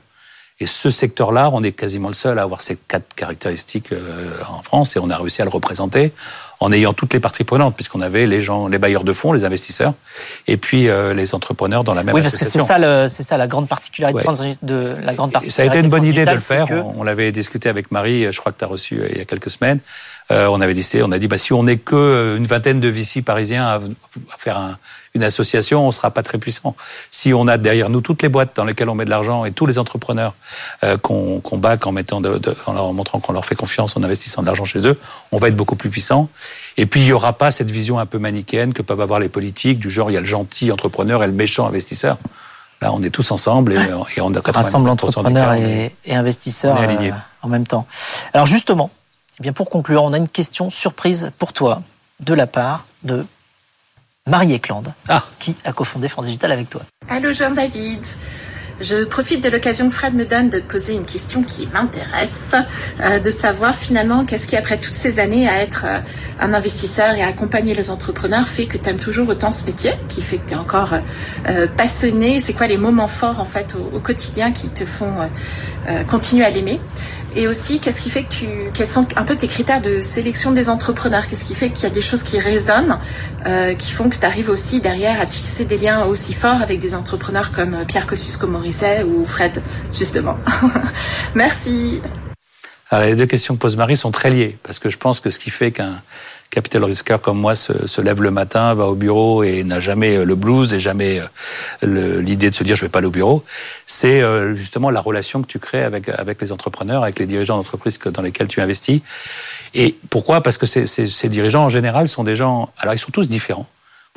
Et 0.59 0.67
ce 0.67 0.89
secteur-là, 0.91 1.49
on 1.51 1.63
est 1.63 1.71
quasiment 1.73 2.07
le 2.07 2.13
seul 2.13 2.39
à 2.39 2.43
avoir 2.43 2.61
ces 2.61 2.77
quatre 2.77 3.13
caractéristiques 3.15 3.91
euh, 3.91 4.37
en 4.47 4.61
France 4.61 4.95
et 4.95 4.99
on 4.99 5.09
a 5.09 5.17
réussi 5.17 5.41
à 5.41 5.45
le 5.45 5.49
représenter 5.51 6.13
en 6.63 6.71
ayant 6.71 6.93
toutes 6.93 7.13
les 7.13 7.19
parties 7.19 7.43
prenantes, 7.43 7.75
puisqu'on 7.75 7.99
avait 7.99 8.25
les 8.25 8.39
gens, 8.39 8.67
les 8.69 8.77
bailleurs 8.79 9.03
de 9.03 9.11
fonds, 9.11 9.33
les 9.33 9.43
investisseurs, 9.43 9.93
et 10.47 10.55
puis 10.55 10.87
euh, 10.87 11.13
les 11.13 11.35
entrepreneurs 11.35 11.83
dans 11.83 11.93
la 11.93 12.03
même 12.03 12.15
Oui, 12.15 12.21
parce 12.21 12.37
que 12.37 12.45
c'est 12.45 12.61
ça, 12.63 12.79
le- 12.79 13.07
c'est 13.09 13.21
ça 13.23 13.35
la 13.37 13.47
grande 13.47 13.67
particularité 13.67 14.25
Ouais. 14.25 14.53
de 14.61 14.95
la 15.03 15.13
grande 15.13 15.33
particularité. 15.33 15.49
ça 15.49 15.63
a 15.63 15.65
été 15.65 15.79
une 15.79 15.89
bonne 15.89 16.05
idée 16.05 16.23
de 16.25 16.31
le 16.31 16.37
faire. 16.37 16.67
que- 16.67 16.73
On, 16.75 17.01
on 17.01 17.03
l'avait 17.03 17.33
discuté 17.33 17.67
avec 17.67 17.91
Marie, 17.91 18.31
je 18.31 18.39
crois 18.39 18.53
que 18.53 18.59
tu 18.59 18.63
as 18.63 18.67
reçu 18.67 18.99
euh, 19.01 19.09
il 19.11 19.17
y 19.17 19.21
a 19.21 19.25
quelques 19.25 19.49
semaines. 19.49 19.79
Euh, 20.31 20.47
on 20.47 20.61
avait 20.61 20.73
décidé, 20.73 21.03
on 21.03 21.11
a 21.11 21.19
dit, 21.19 21.27
bah, 21.27 21.37
si 21.37 21.51
on 21.51 21.63
n'est 21.63 21.75
que 21.77 21.95
euh, 21.97 22.37
une 22.37 22.45
vingtaine 22.45 22.79
de 22.79 22.87
VC 22.87 23.21
parisiens 23.21 23.65
à, 23.65 23.75
à 23.75 24.37
faire 24.37 24.57
un- 24.57 24.77
une 25.15 25.23
association, 25.23 25.85
on 25.87 25.91
sera 25.91 26.09
pas 26.11 26.23
très 26.23 26.39
puissant. 26.39 26.75
Si 27.11 27.33
on 27.35 27.45
a 27.47 27.57
derrière 27.57 27.89
nous 27.89 28.01
toutes 28.01 28.23
les 28.23 28.29
boîtes 28.29 28.55
dans 28.55 28.65
lesquelles 28.65 28.89
on 28.89 28.95
met 28.95 29.05
de 29.05 29.11
l'argent 29.11 29.45
et 29.45 29.51
tous 29.51 29.65
les 29.67 29.77
entrepreneurs 29.77 30.33
euh, 30.83 30.97
qu'on 30.97 31.39
qu'on 31.39 31.57
back 31.57 31.85
en, 31.85 31.91
mettant 31.91 32.19
de, 32.21 32.37
de- 32.39 32.55
en 32.65 32.73
leur 32.73 32.91
montrant 32.93 33.19
qu'on 33.19 33.33
leur 33.33 33.45
fait 33.45 33.53
confiance, 33.55 33.95
en 33.95 34.01
investissant 34.01 34.41
de 34.41 34.47
l'argent 34.47 34.65
chez 34.65 34.87
eux, 34.87 34.95
on 35.31 35.37
va 35.37 35.49
être 35.49 35.55
beaucoup 35.55 35.75
plus 35.75 35.89
puissant. 35.91 36.29
Et 36.77 36.85
puis, 36.85 37.01
il 37.01 37.05
n'y 37.05 37.11
aura 37.13 37.33
pas 37.33 37.51
cette 37.51 37.71
vision 37.71 37.99
un 37.99 38.05
peu 38.05 38.17
manichéenne 38.19 38.73
que 38.73 38.81
peuvent 38.81 39.01
avoir 39.01 39.19
les 39.19 39.29
politiques, 39.29 39.79
du 39.79 39.89
genre, 39.89 40.09
il 40.11 40.13
y 40.13 40.17
a 40.17 40.21
le 40.21 40.25
gentil 40.25 40.71
entrepreneur 40.71 41.23
et 41.23 41.27
le 41.27 41.33
méchant 41.33 41.67
investisseur. 41.67 42.17
Là, 42.81 42.91
on 42.93 43.01
est 43.01 43.09
tous 43.11 43.31
ensemble 43.31 43.73
et, 43.73 43.77
et 44.17 44.21
on 44.21 44.33
a 44.33 44.39
97% 44.39 44.51
rassemble 44.51 44.89
entrepreneurs 44.89 45.51
on 45.51 45.55
et, 45.55 45.95
et 46.05 46.15
investisseurs 46.15 46.77
on 46.77 47.03
euh, 47.05 47.11
en 47.43 47.47
même 47.47 47.65
temps. 47.65 47.87
Alors 48.33 48.45
justement, 48.45 48.91
eh 49.39 49.43
bien 49.43 49.53
pour 49.53 49.69
conclure, 49.69 50.03
on 50.03 50.11
a 50.11 50.17
une 50.17 50.27
question 50.27 50.69
surprise 50.69 51.31
pour 51.37 51.53
toi 51.53 51.81
de 52.19 52.33
la 52.33 52.45
part 52.45 52.85
de 53.03 53.25
Marie 54.27 54.53
Eklund, 54.53 54.93
Ah. 55.07 55.23
qui 55.39 55.55
a 55.63 55.71
cofondé 55.71 56.09
France 56.09 56.25
Digital 56.25 56.51
avec 56.51 56.69
toi. 56.69 56.81
Allô 57.09 57.31
Jean-David. 57.31 58.01
Je 58.81 59.03
profite 59.03 59.43
de 59.43 59.49
l'occasion 59.49 59.87
que 59.87 59.93
Fred 59.93 60.15
me 60.15 60.25
donne 60.25 60.49
de 60.49 60.59
poser 60.59 60.95
une 60.95 61.05
question 61.05 61.43
qui 61.43 61.67
m'intéresse, 61.67 62.55
euh, 63.01 63.19
de 63.19 63.29
savoir 63.29 63.75
finalement 63.75 64.25
qu'est-ce 64.25 64.47
qui, 64.47 64.57
après 64.57 64.77
toutes 64.77 64.95
ces 64.95 65.19
années 65.19 65.47
à 65.47 65.61
être 65.61 65.85
euh, 65.87 65.99
un 66.39 66.53
investisseur 66.55 67.13
et 67.13 67.21
à 67.21 67.27
accompagner 67.27 67.75
les 67.75 67.91
entrepreneurs, 67.91 68.47
fait 68.47 68.65
que 68.65 68.79
tu 68.79 68.89
aimes 68.89 68.99
toujours 68.99 69.29
autant 69.29 69.51
ce 69.51 69.63
métier, 69.63 69.93
qui 70.09 70.23
fait 70.23 70.39
que 70.39 70.47
tu 70.47 70.53
es 70.53 70.57
encore 70.57 70.93
euh, 71.49 71.67
passionné. 71.67 72.41
C'est 72.41 72.53
quoi 72.53 72.65
les 72.65 72.77
moments 72.77 73.07
forts 73.07 73.39
en 73.39 73.45
fait 73.45 73.75
au, 73.75 73.99
quotidien 73.99 74.51
qui 74.51 74.69
te 74.69 74.85
font 74.85 75.29
continuer 76.09 76.43
à 76.43 76.49
l'aimer? 76.49 76.79
Et 77.35 77.47
aussi, 77.47 77.79
qu'est-ce 77.79 78.01
qui 78.01 78.09
fait 78.09 78.23
que 78.23 78.33
tu, 78.33 78.47
quels 78.73 78.87
sont 78.87 79.07
un 79.15 79.23
peu 79.23 79.35
tes 79.35 79.47
critères 79.47 79.81
de 79.81 80.01
sélection 80.01 80.51
des 80.51 80.67
entrepreneurs? 80.67 81.27
Qu'est-ce 81.27 81.45
qui 81.45 81.55
fait 81.55 81.69
qu'il 81.69 81.83
y 81.83 81.87
a 81.87 81.89
des 81.89 82.01
choses 82.01 82.21
qui 82.21 82.39
résonnent, 82.39 82.97
qui 83.77 83.91
font 83.91 84.09
que 84.09 84.17
tu 84.17 84.25
arrives 84.25 84.49
aussi 84.49 84.81
derrière 84.81 85.21
à 85.21 85.25
tisser 85.25 85.63
des 85.63 85.77
liens 85.77 86.03
aussi 86.03 86.33
forts 86.33 86.61
avec 86.61 86.79
des 86.79 86.95
entrepreneurs 86.95 87.51
comme 87.51 87.85
Pierre 87.87 88.07
Kosciusko-Morizet 88.07 88.72
ou 89.05 89.25
Fred, 89.25 89.61
justement. 89.91 90.37
Merci. 91.35 92.01
Alors, 92.89 93.07
les 93.07 93.15
deux 93.15 93.25
questions 93.25 93.55
que 93.55 93.59
pose 93.59 93.77
Marie 93.77 93.97
sont 93.97 94.11
très 94.11 94.29
liées, 94.29 94.57
parce 94.63 94.79
que 94.79 94.89
je 94.89 94.97
pense 94.97 95.19
que 95.19 95.29
ce 95.29 95.39
qui 95.39 95.49
fait 95.49 95.71
qu'un 95.71 96.01
capital 96.51 96.83
risqueur 96.83 97.19
comme 97.19 97.39
moi 97.39 97.55
se, 97.55 98.01
lève 98.01 98.21
le 98.21 98.29
matin, 98.29 98.73
va 98.75 98.85
au 98.85 98.93
bureau 98.93 99.43
et 99.43 99.63
n'a 99.63 99.79
jamais 99.79 100.17
euh, 100.17 100.25
le 100.25 100.35
blues 100.35 100.75
et 100.75 100.79
jamais 100.79 101.19
euh, 101.83 102.21
l'idée 102.21 102.51
de 102.51 102.55
se 102.55 102.63
dire 102.63 102.75
je 102.75 102.81
vais 102.81 102.89
pas 102.89 102.99
aller 102.99 103.07
au 103.07 103.11
bureau, 103.11 103.43
c'est 103.87 104.21
euh, 104.21 104.53
justement 104.53 104.91
la 104.91 104.99
relation 104.99 105.41
que 105.41 105.47
tu 105.47 105.57
crées 105.57 105.83
avec, 105.83 106.09
avec 106.09 106.39
les 106.39 106.51
entrepreneurs, 106.51 107.01
avec 107.01 107.17
les 107.17 107.25
dirigeants 107.25 107.57
d'entreprises 107.57 107.97
dans 107.97 108.21
lesquels 108.21 108.47
tu 108.47 108.61
investis. 108.61 109.01
Et 109.73 109.95
pourquoi? 110.11 110.41
Parce 110.41 110.59
que 110.59 110.67
ces 110.67 111.29
dirigeants 111.29 111.65
en 111.65 111.69
général 111.69 112.07
sont 112.07 112.23
des 112.23 112.35
gens, 112.35 112.69
alors 112.77 112.93
ils 112.93 112.99
sont 112.99 113.11
tous 113.11 113.27
différents. 113.27 113.67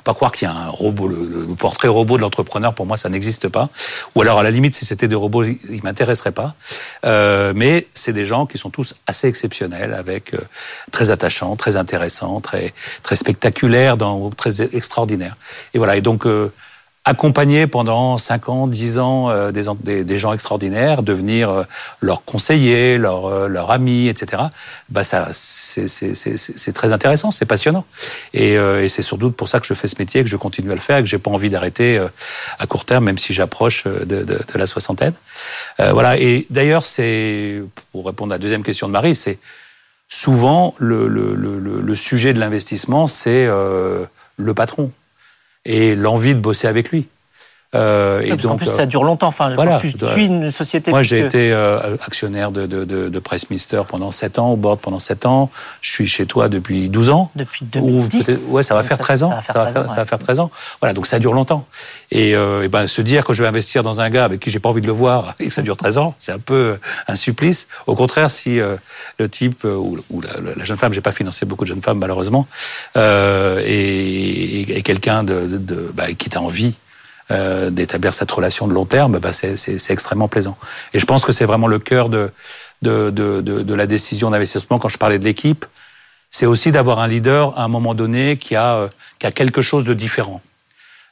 Pas 0.07 0.15
croire 0.15 0.31
qu'il 0.31 0.47
y 0.47 0.49
a 0.49 0.55
un 0.55 0.69
robot, 0.69 1.09
le, 1.09 1.49
portrait 1.59 1.89
robot 1.89 2.17
de 2.17 2.23
l'entrepreneur, 2.23 2.75
pour 2.75 2.87
moi, 2.87 2.97
ça 2.97 3.09
n'existe 3.09 3.49
pas. 3.49 3.71
Ou 4.15 4.23
alors, 4.23 4.39
à 4.39 4.45
la 4.45 4.53
limite, 4.53 4.73
si 4.73 4.85
c'était 4.85 5.09
des 5.09 5.17
robots, 5.17 5.43
ils 5.43 5.81
m'intéresseraient 5.83 6.31
pas. 6.31 6.55
Euh, 7.05 7.53
mais 7.57 7.89
c'est 7.93 8.13
des 8.13 8.25
gens 8.25 8.47
qui 8.47 8.57
sont 8.57 8.71
tous 8.71 8.95
assez 9.09 9.27
exceptionnels, 9.27 9.93
avec 9.93 10.33
euh, 10.33 10.39
très 10.93 11.11
attachants, 11.11 11.57
très 11.57 11.77
intéressants, 11.77 12.39
très 12.39 12.73
très 13.03 13.17
spectaculaires, 13.17 13.97
dans, 13.97 14.31
très 14.31 14.63
extraordinaires. 14.63 15.37
Et 15.75 15.79
voilà. 15.79 15.97
Et 15.97 16.03
donc 16.03 16.25
euh, 16.25 16.53
accompagner 17.07 17.69
pendant 17.69 18.19
5 18.19 18.49
ans, 18.49 18.67
10 18.67 18.99
ans 18.99 19.31
euh, 19.31 19.53
des, 19.53 20.05
des, 20.05 20.19
gens 20.19 20.33
extraordinaires, 20.33 21.05
devenir 21.05 21.49
euh, 21.51 21.63
leur 22.01 22.25
conseiller, 22.25 22.99
leur, 22.99 23.27
euh, 23.27 23.47
leur 23.47 23.71
ami, 23.71 24.09
etc. 24.09 24.43
Bah 24.89 25.05
ça, 25.05 25.29
c'est 25.31 26.73
très 26.75 26.93
intéressant, 26.93 27.31
c'est 27.31 27.47
passionnant. 27.47 27.85
Et, 28.35 28.59
euh, 28.59 28.83
et 28.83 28.89
c'est 28.89 29.03
surtout 29.03 29.31
pour 29.31 29.49
ça 29.49 29.61
que 29.61 29.67
je 29.67 29.75
fais 29.75 29.87
ce 29.87 29.95
métier, 30.01 30.25
que 30.25 30.29
je 30.29 30.37
continue 30.37 30.73
à 30.73 30.75
le 30.75 30.81
faire, 30.81 30.99
et 30.99 31.03
que 31.03 31.09
j'ai 31.09 31.21
pas 31.21 31.31
envie 31.31 31.49
d'arrêter 31.49 31.97
euh, 31.97 32.09
à 32.59 32.67
court 32.67 32.85
terme, 32.85 33.05
même 33.05 33.19
si 33.19 33.33
j'approche 33.33 33.85
euh, 33.87 34.01
de, 34.05 34.25
de, 34.25 34.41
de 34.53 34.59
la 34.59 34.67
soixantaine. 34.67 35.15
Voilà. 35.79 36.19
Et 36.19 36.47
d'ailleurs, 36.51 36.85
c'est 36.87 37.63
pour 37.93 38.07
répondre 38.07 38.33
à 38.33 38.35
la 38.35 38.39
deuxième 38.41 38.65
question 38.65 38.89
de 38.89 38.93
Marie, 38.93 39.15
c'est 39.15 39.39
souvent 40.09 40.75
le, 40.79 41.07
le, 41.07 41.35
le, 41.37 41.59
le- 41.59 41.95
sujet 41.95 42.33
de 42.33 42.41
l'investissement, 42.41 43.07
c'est 43.07 43.47
le 43.47 44.55
patron 44.55 44.91
et 45.67 45.97
l'envie 45.97 46.35
de 46.35 46.41
bosser 46.41 46.69
avec 46.69 46.91
lui. 46.91 47.09
Euh, 47.77 48.21
et 48.23 48.31
donc, 48.31 48.53
en 48.53 48.57
plus, 48.57 48.67
ça 48.67 48.87
dure 48.87 49.05
longtemps. 49.05 49.29
Enfin, 49.29 49.55
voilà, 49.55 49.79
tu 49.79 49.89
suis 49.89 50.27
une 50.27 50.51
société. 50.51 50.91
Moi, 50.91 51.03
j'ai 51.03 51.21
été 51.21 51.53
actionnaire 52.05 52.51
de, 52.51 52.67
de, 52.67 52.85
de, 52.85 53.09
de 53.09 53.19
Pressmister 53.19 53.83
pendant 53.87 54.11
7 54.11 54.39
ans, 54.39 54.51
au 54.51 54.57
board 54.57 54.81
pendant 54.81 54.99
7 54.99 55.27
ans. 55.27 55.51
Je 55.81 55.91
suis 55.91 56.07
chez 56.07 56.27
toi 56.27 56.49
depuis 56.49 56.89
12 56.89 57.11
ans. 57.11 57.31
Depuis 57.35 57.65
2010. 57.65 58.51
ouais, 58.53 58.63
ça 58.63 58.75
va 58.75 58.83
faire 58.83 58.99
13 58.99 59.23
ans. 59.23 59.31
Ça 59.47 59.53
va 59.53 59.71
faire, 59.71 59.89
ça 59.89 59.97
va 59.97 60.05
faire 60.05 60.19
13 60.19 60.41
ans. 60.41 60.51
Voilà, 60.81 60.95
donc 60.95 61.07
ça 61.07 61.19
dure 61.19 61.33
longtemps. 61.33 61.67
Et, 62.11 62.31
et 62.31 62.69
ben, 62.69 62.87
se 62.87 63.03
dire 63.03 63.25
que 63.25 63.33
je 63.33 63.43
vais 63.43 63.49
investir 63.49 63.83
dans 63.83 64.01
un 64.01 64.11
gars 64.11 64.25
avec 64.25 64.41
qui 64.41 64.51
j'ai 64.51 64.61
pas 64.61 64.69
envie 64.69 64.81
de 64.81 64.87
le 64.87 64.93
voir 64.93 65.35
et 65.41 65.47
que 65.47 65.53
ça 65.53 65.63
dure 65.63 65.77
13 65.77 65.99
ans, 65.99 66.15
c'est 66.19 66.33
un 66.33 66.39
peu 66.39 66.79
un 67.09 67.17
supplice. 67.17 67.69
Au 67.87 67.95
contraire, 67.95 68.31
si 68.31 68.59
le 69.19 69.29
type 69.29 69.65
ou, 69.65 69.99
la, 70.21 70.55
la, 70.57 70.65
jeune 70.65 70.77
femme, 70.77 70.93
j'ai 70.93 71.01
pas 71.01 71.13
financé 71.13 71.47
beaucoup 71.47 71.65
de 71.65 71.69
jeunes 71.69 71.83
femmes 71.83 71.99
malheureusement, 71.99 72.47
euh, 72.97 73.63
et, 73.65 74.79
et, 74.79 74.83
quelqu'un 74.83 75.23
de, 75.23 75.47
de, 75.47 75.59
de 75.59 75.93
bah, 75.95 76.13
qui 76.13 76.29
t'a 76.29 76.41
envie 76.41 76.77
euh, 77.31 77.71
d'établir 77.71 78.15
cette 78.15 78.31
relation 78.31 78.69
de 78.69 78.73
long 78.73 78.85
terme, 78.85 79.19
bah, 79.19 79.33
c'est 79.33 79.91
extrêmement 79.91 80.29
plaisant. 80.29 80.57
Et 80.95 81.01
je 81.01 81.07
pense 81.07 81.25
que 81.25 81.33
c'est 81.33 81.45
vraiment 81.45 81.67
le 81.67 81.79
cœur 81.79 82.09
de, 82.09 82.31
de, 82.83 83.11
de, 83.11 83.41
de 83.41 83.75
la 83.75 83.87
décision 83.87 84.31
d'investissement. 84.31 84.79
Quand 84.79 84.89
je 84.89 84.99
parlais 84.99 85.19
de 85.19 85.25
l'équipe, 85.25 85.67
c'est 86.31 86.47
aussi 86.47 86.71
d'avoir 86.71 87.01
un 87.01 87.09
leader 87.09 87.59
à 87.59 87.65
un 87.65 87.69
moment 87.69 87.95
donné 87.95 88.37
qui 88.37 88.55
a, 88.55 88.75
euh, 88.75 88.89
qui 89.19 89.27
a 89.27 89.33
quelque 89.33 89.63
chose 89.63 89.85
de 89.85 89.95
différent. 89.95 90.41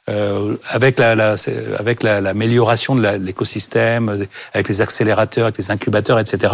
Euh, 0.07 0.57
avec 0.69 0.99
la, 0.99 1.15
la 1.15 1.35
avec 1.79 2.03
l'amélioration 2.03 2.95
de 2.95 3.07
l'écosystème, 3.17 4.27
avec 4.53 4.67
les 4.69 4.81
accélérateurs, 4.81 5.45
avec 5.45 5.57
les 5.57 5.71
incubateurs, 5.71 6.19
etc. 6.19 6.53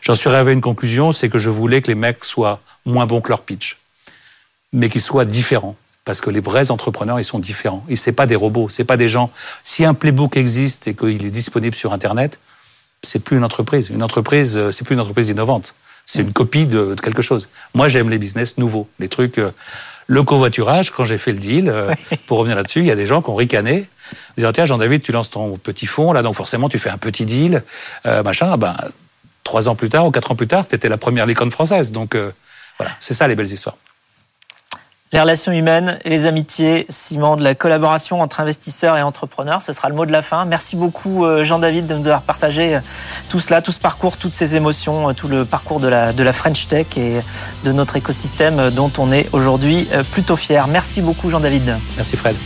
J'en 0.00 0.14
suis 0.14 0.30
arrivé 0.30 0.50
à 0.50 0.54
une 0.54 0.62
conclusion, 0.62 1.12
c'est 1.12 1.28
que 1.28 1.38
je 1.38 1.50
voulais 1.50 1.82
que 1.82 1.88
les 1.88 1.94
mecs 1.94 2.24
soient 2.24 2.60
moins 2.86 3.04
bons 3.04 3.20
que 3.20 3.28
leur 3.28 3.42
pitch, 3.42 3.76
mais 4.72 4.88
qu'ils 4.88 5.02
soient 5.02 5.26
différents. 5.26 5.76
Parce 6.08 6.22
que 6.22 6.30
les 6.30 6.40
vrais 6.40 6.70
entrepreneurs, 6.70 7.20
ils 7.20 7.24
sont 7.24 7.38
différents. 7.38 7.84
Et 7.90 7.94
c'est 7.94 8.12
pas 8.12 8.24
des 8.24 8.34
robots, 8.34 8.70
c'est 8.70 8.84
pas 8.84 8.96
des 8.96 9.10
gens. 9.10 9.30
Si 9.62 9.84
un 9.84 9.92
playbook 9.92 10.38
existe 10.38 10.88
et 10.88 10.94
qu'il 10.94 11.26
est 11.26 11.30
disponible 11.30 11.74
sur 11.74 11.92
Internet, 11.92 12.40
c'est 13.02 13.18
plus 13.18 13.36
une 13.36 13.44
entreprise. 13.44 13.90
Une 13.90 14.02
entreprise, 14.02 14.56
euh, 14.56 14.70
c'est 14.70 14.86
plus 14.86 14.94
une 14.94 15.02
entreprise 15.02 15.28
innovante. 15.28 15.74
C'est 16.06 16.22
une 16.22 16.32
copie 16.32 16.66
de, 16.66 16.96
quelque 17.02 17.20
chose. 17.20 17.50
Moi, 17.74 17.90
j'aime 17.90 18.08
les 18.08 18.16
business 18.16 18.56
nouveaux, 18.56 18.88
les 18.98 19.08
trucs. 19.08 19.36
Euh, 19.36 19.50
le 20.06 20.22
covoiturage, 20.22 20.92
quand 20.92 21.04
j'ai 21.04 21.18
fait 21.18 21.32
le 21.32 21.40
deal, 21.40 21.68
euh, 21.68 21.92
pour 22.26 22.38
revenir 22.38 22.56
là-dessus, 22.56 22.80
il 22.80 22.86
y 22.86 22.90
a 22.90 22.96
des 22.96 23.04
gens 23.04 23.20
qui 23.20 23.28
ont 23.28 23.34
ricané. 23.34 23.86
Ils 24.38 24.44
disent 24.44 24.52
tiens, 24.54 24.64
Jean-David, 24.64 25.02
tu 25.02 25.12
lances 25.12 25.28
ton 25.28 25.58
petit 25.58 25.84
fonds 25.84 26.14
là, 26.14 26.22
donc 26.22 26.36
forcément 26.36 26.70
tu 26.70 26.78
fais 26.78 26.88
un 26.88 26.96
petit 26.96 27.26
deal, 27.26 27.62
machin. 28.06 28.56
Ben, 28.56 28.74
trois 29.44 29.68
ans 29.68 29.74
plus 29.74 29.90
tard 29.90 30.06
ou 30.06 30.10
quatre 30.10 30.30
ans 30.30 30.36
plus 30.36 30.48
tard, 30.48 30.66
tu 30.66 30.74
étais 30.74 30.88
la 30.88 30.96
première 30.96 31.26
licorne 31.26 31.50
française. 31.50 31.92
Donc 31.92 32.16
voilà, 32.78 32.92
c'est 32.98 33.12
ça 33.12 33.28
les 33.28 33.36
belles 33.36 33.52
histoires. 33.52 33.76
Les 35.10 35.20
relations 35.20 35.52
humaines, 35.52 35.98
les 36.04 36.26
amitiés, 36.26 36.84
ciment 36.90 37.38
de 37.38 37.42
la 37.42 37.54
collaboration 37.54 38.20
entre 38.20 38.40
investisseurs 38.40 38.94
et 38.98 39.02
entrepreneurs, 39.02 39.62
ce 39.62 39.72
sera 39.72 39.88
le 39.88 39.94
mot 39.94 40.04
de 40.04 40.12
la 40.12 40.20
fin. 40.20 40.44
Merci 40.44 40.76
beaucoup 40.76 41.24
euh, 41.24 41.44
Jean-David 41.44 41.86
de 41.86 41.94
nous 41.94 42.06
avoir 42.08 42.20
partagé 42.20 42.76
euh, 42.76 42.80
tout 43.30 43.40
cela, 43.40 43.62
tout 43.62 43.72
ce 43.72 43.80
parcours, 43.80 44.18
toutes 44.18 44.34
ces 44.34 44.54
émotions, 44.54 45.08
euh, 45.08 45.12
tout 45.14 45.26
le 45.26 45.46
parcours 45.46 45.80
de 45.80 45.88
la, 45.88 46.12
de 46.12 46.22
la 46.22 46.34
French 46.34 46.68
Tech 46.68 46.86
et 46.98 47.20
de 47.64 47.72
notre 47.72 47.96
écosystème 47.96 48.68
dont 48.70 48.92
on 48.98 49.10
est 49.10 49.28
aujourd'hui 49.32 49.88
plutôt 50.12 50.36
fier. 50.36 50.66
Merci 50.66 51.00
beaucoup 51.00 51.30
Jean-David. 51.30 51.74
Merci 51.96 52.16
Fred. 52.18 52.36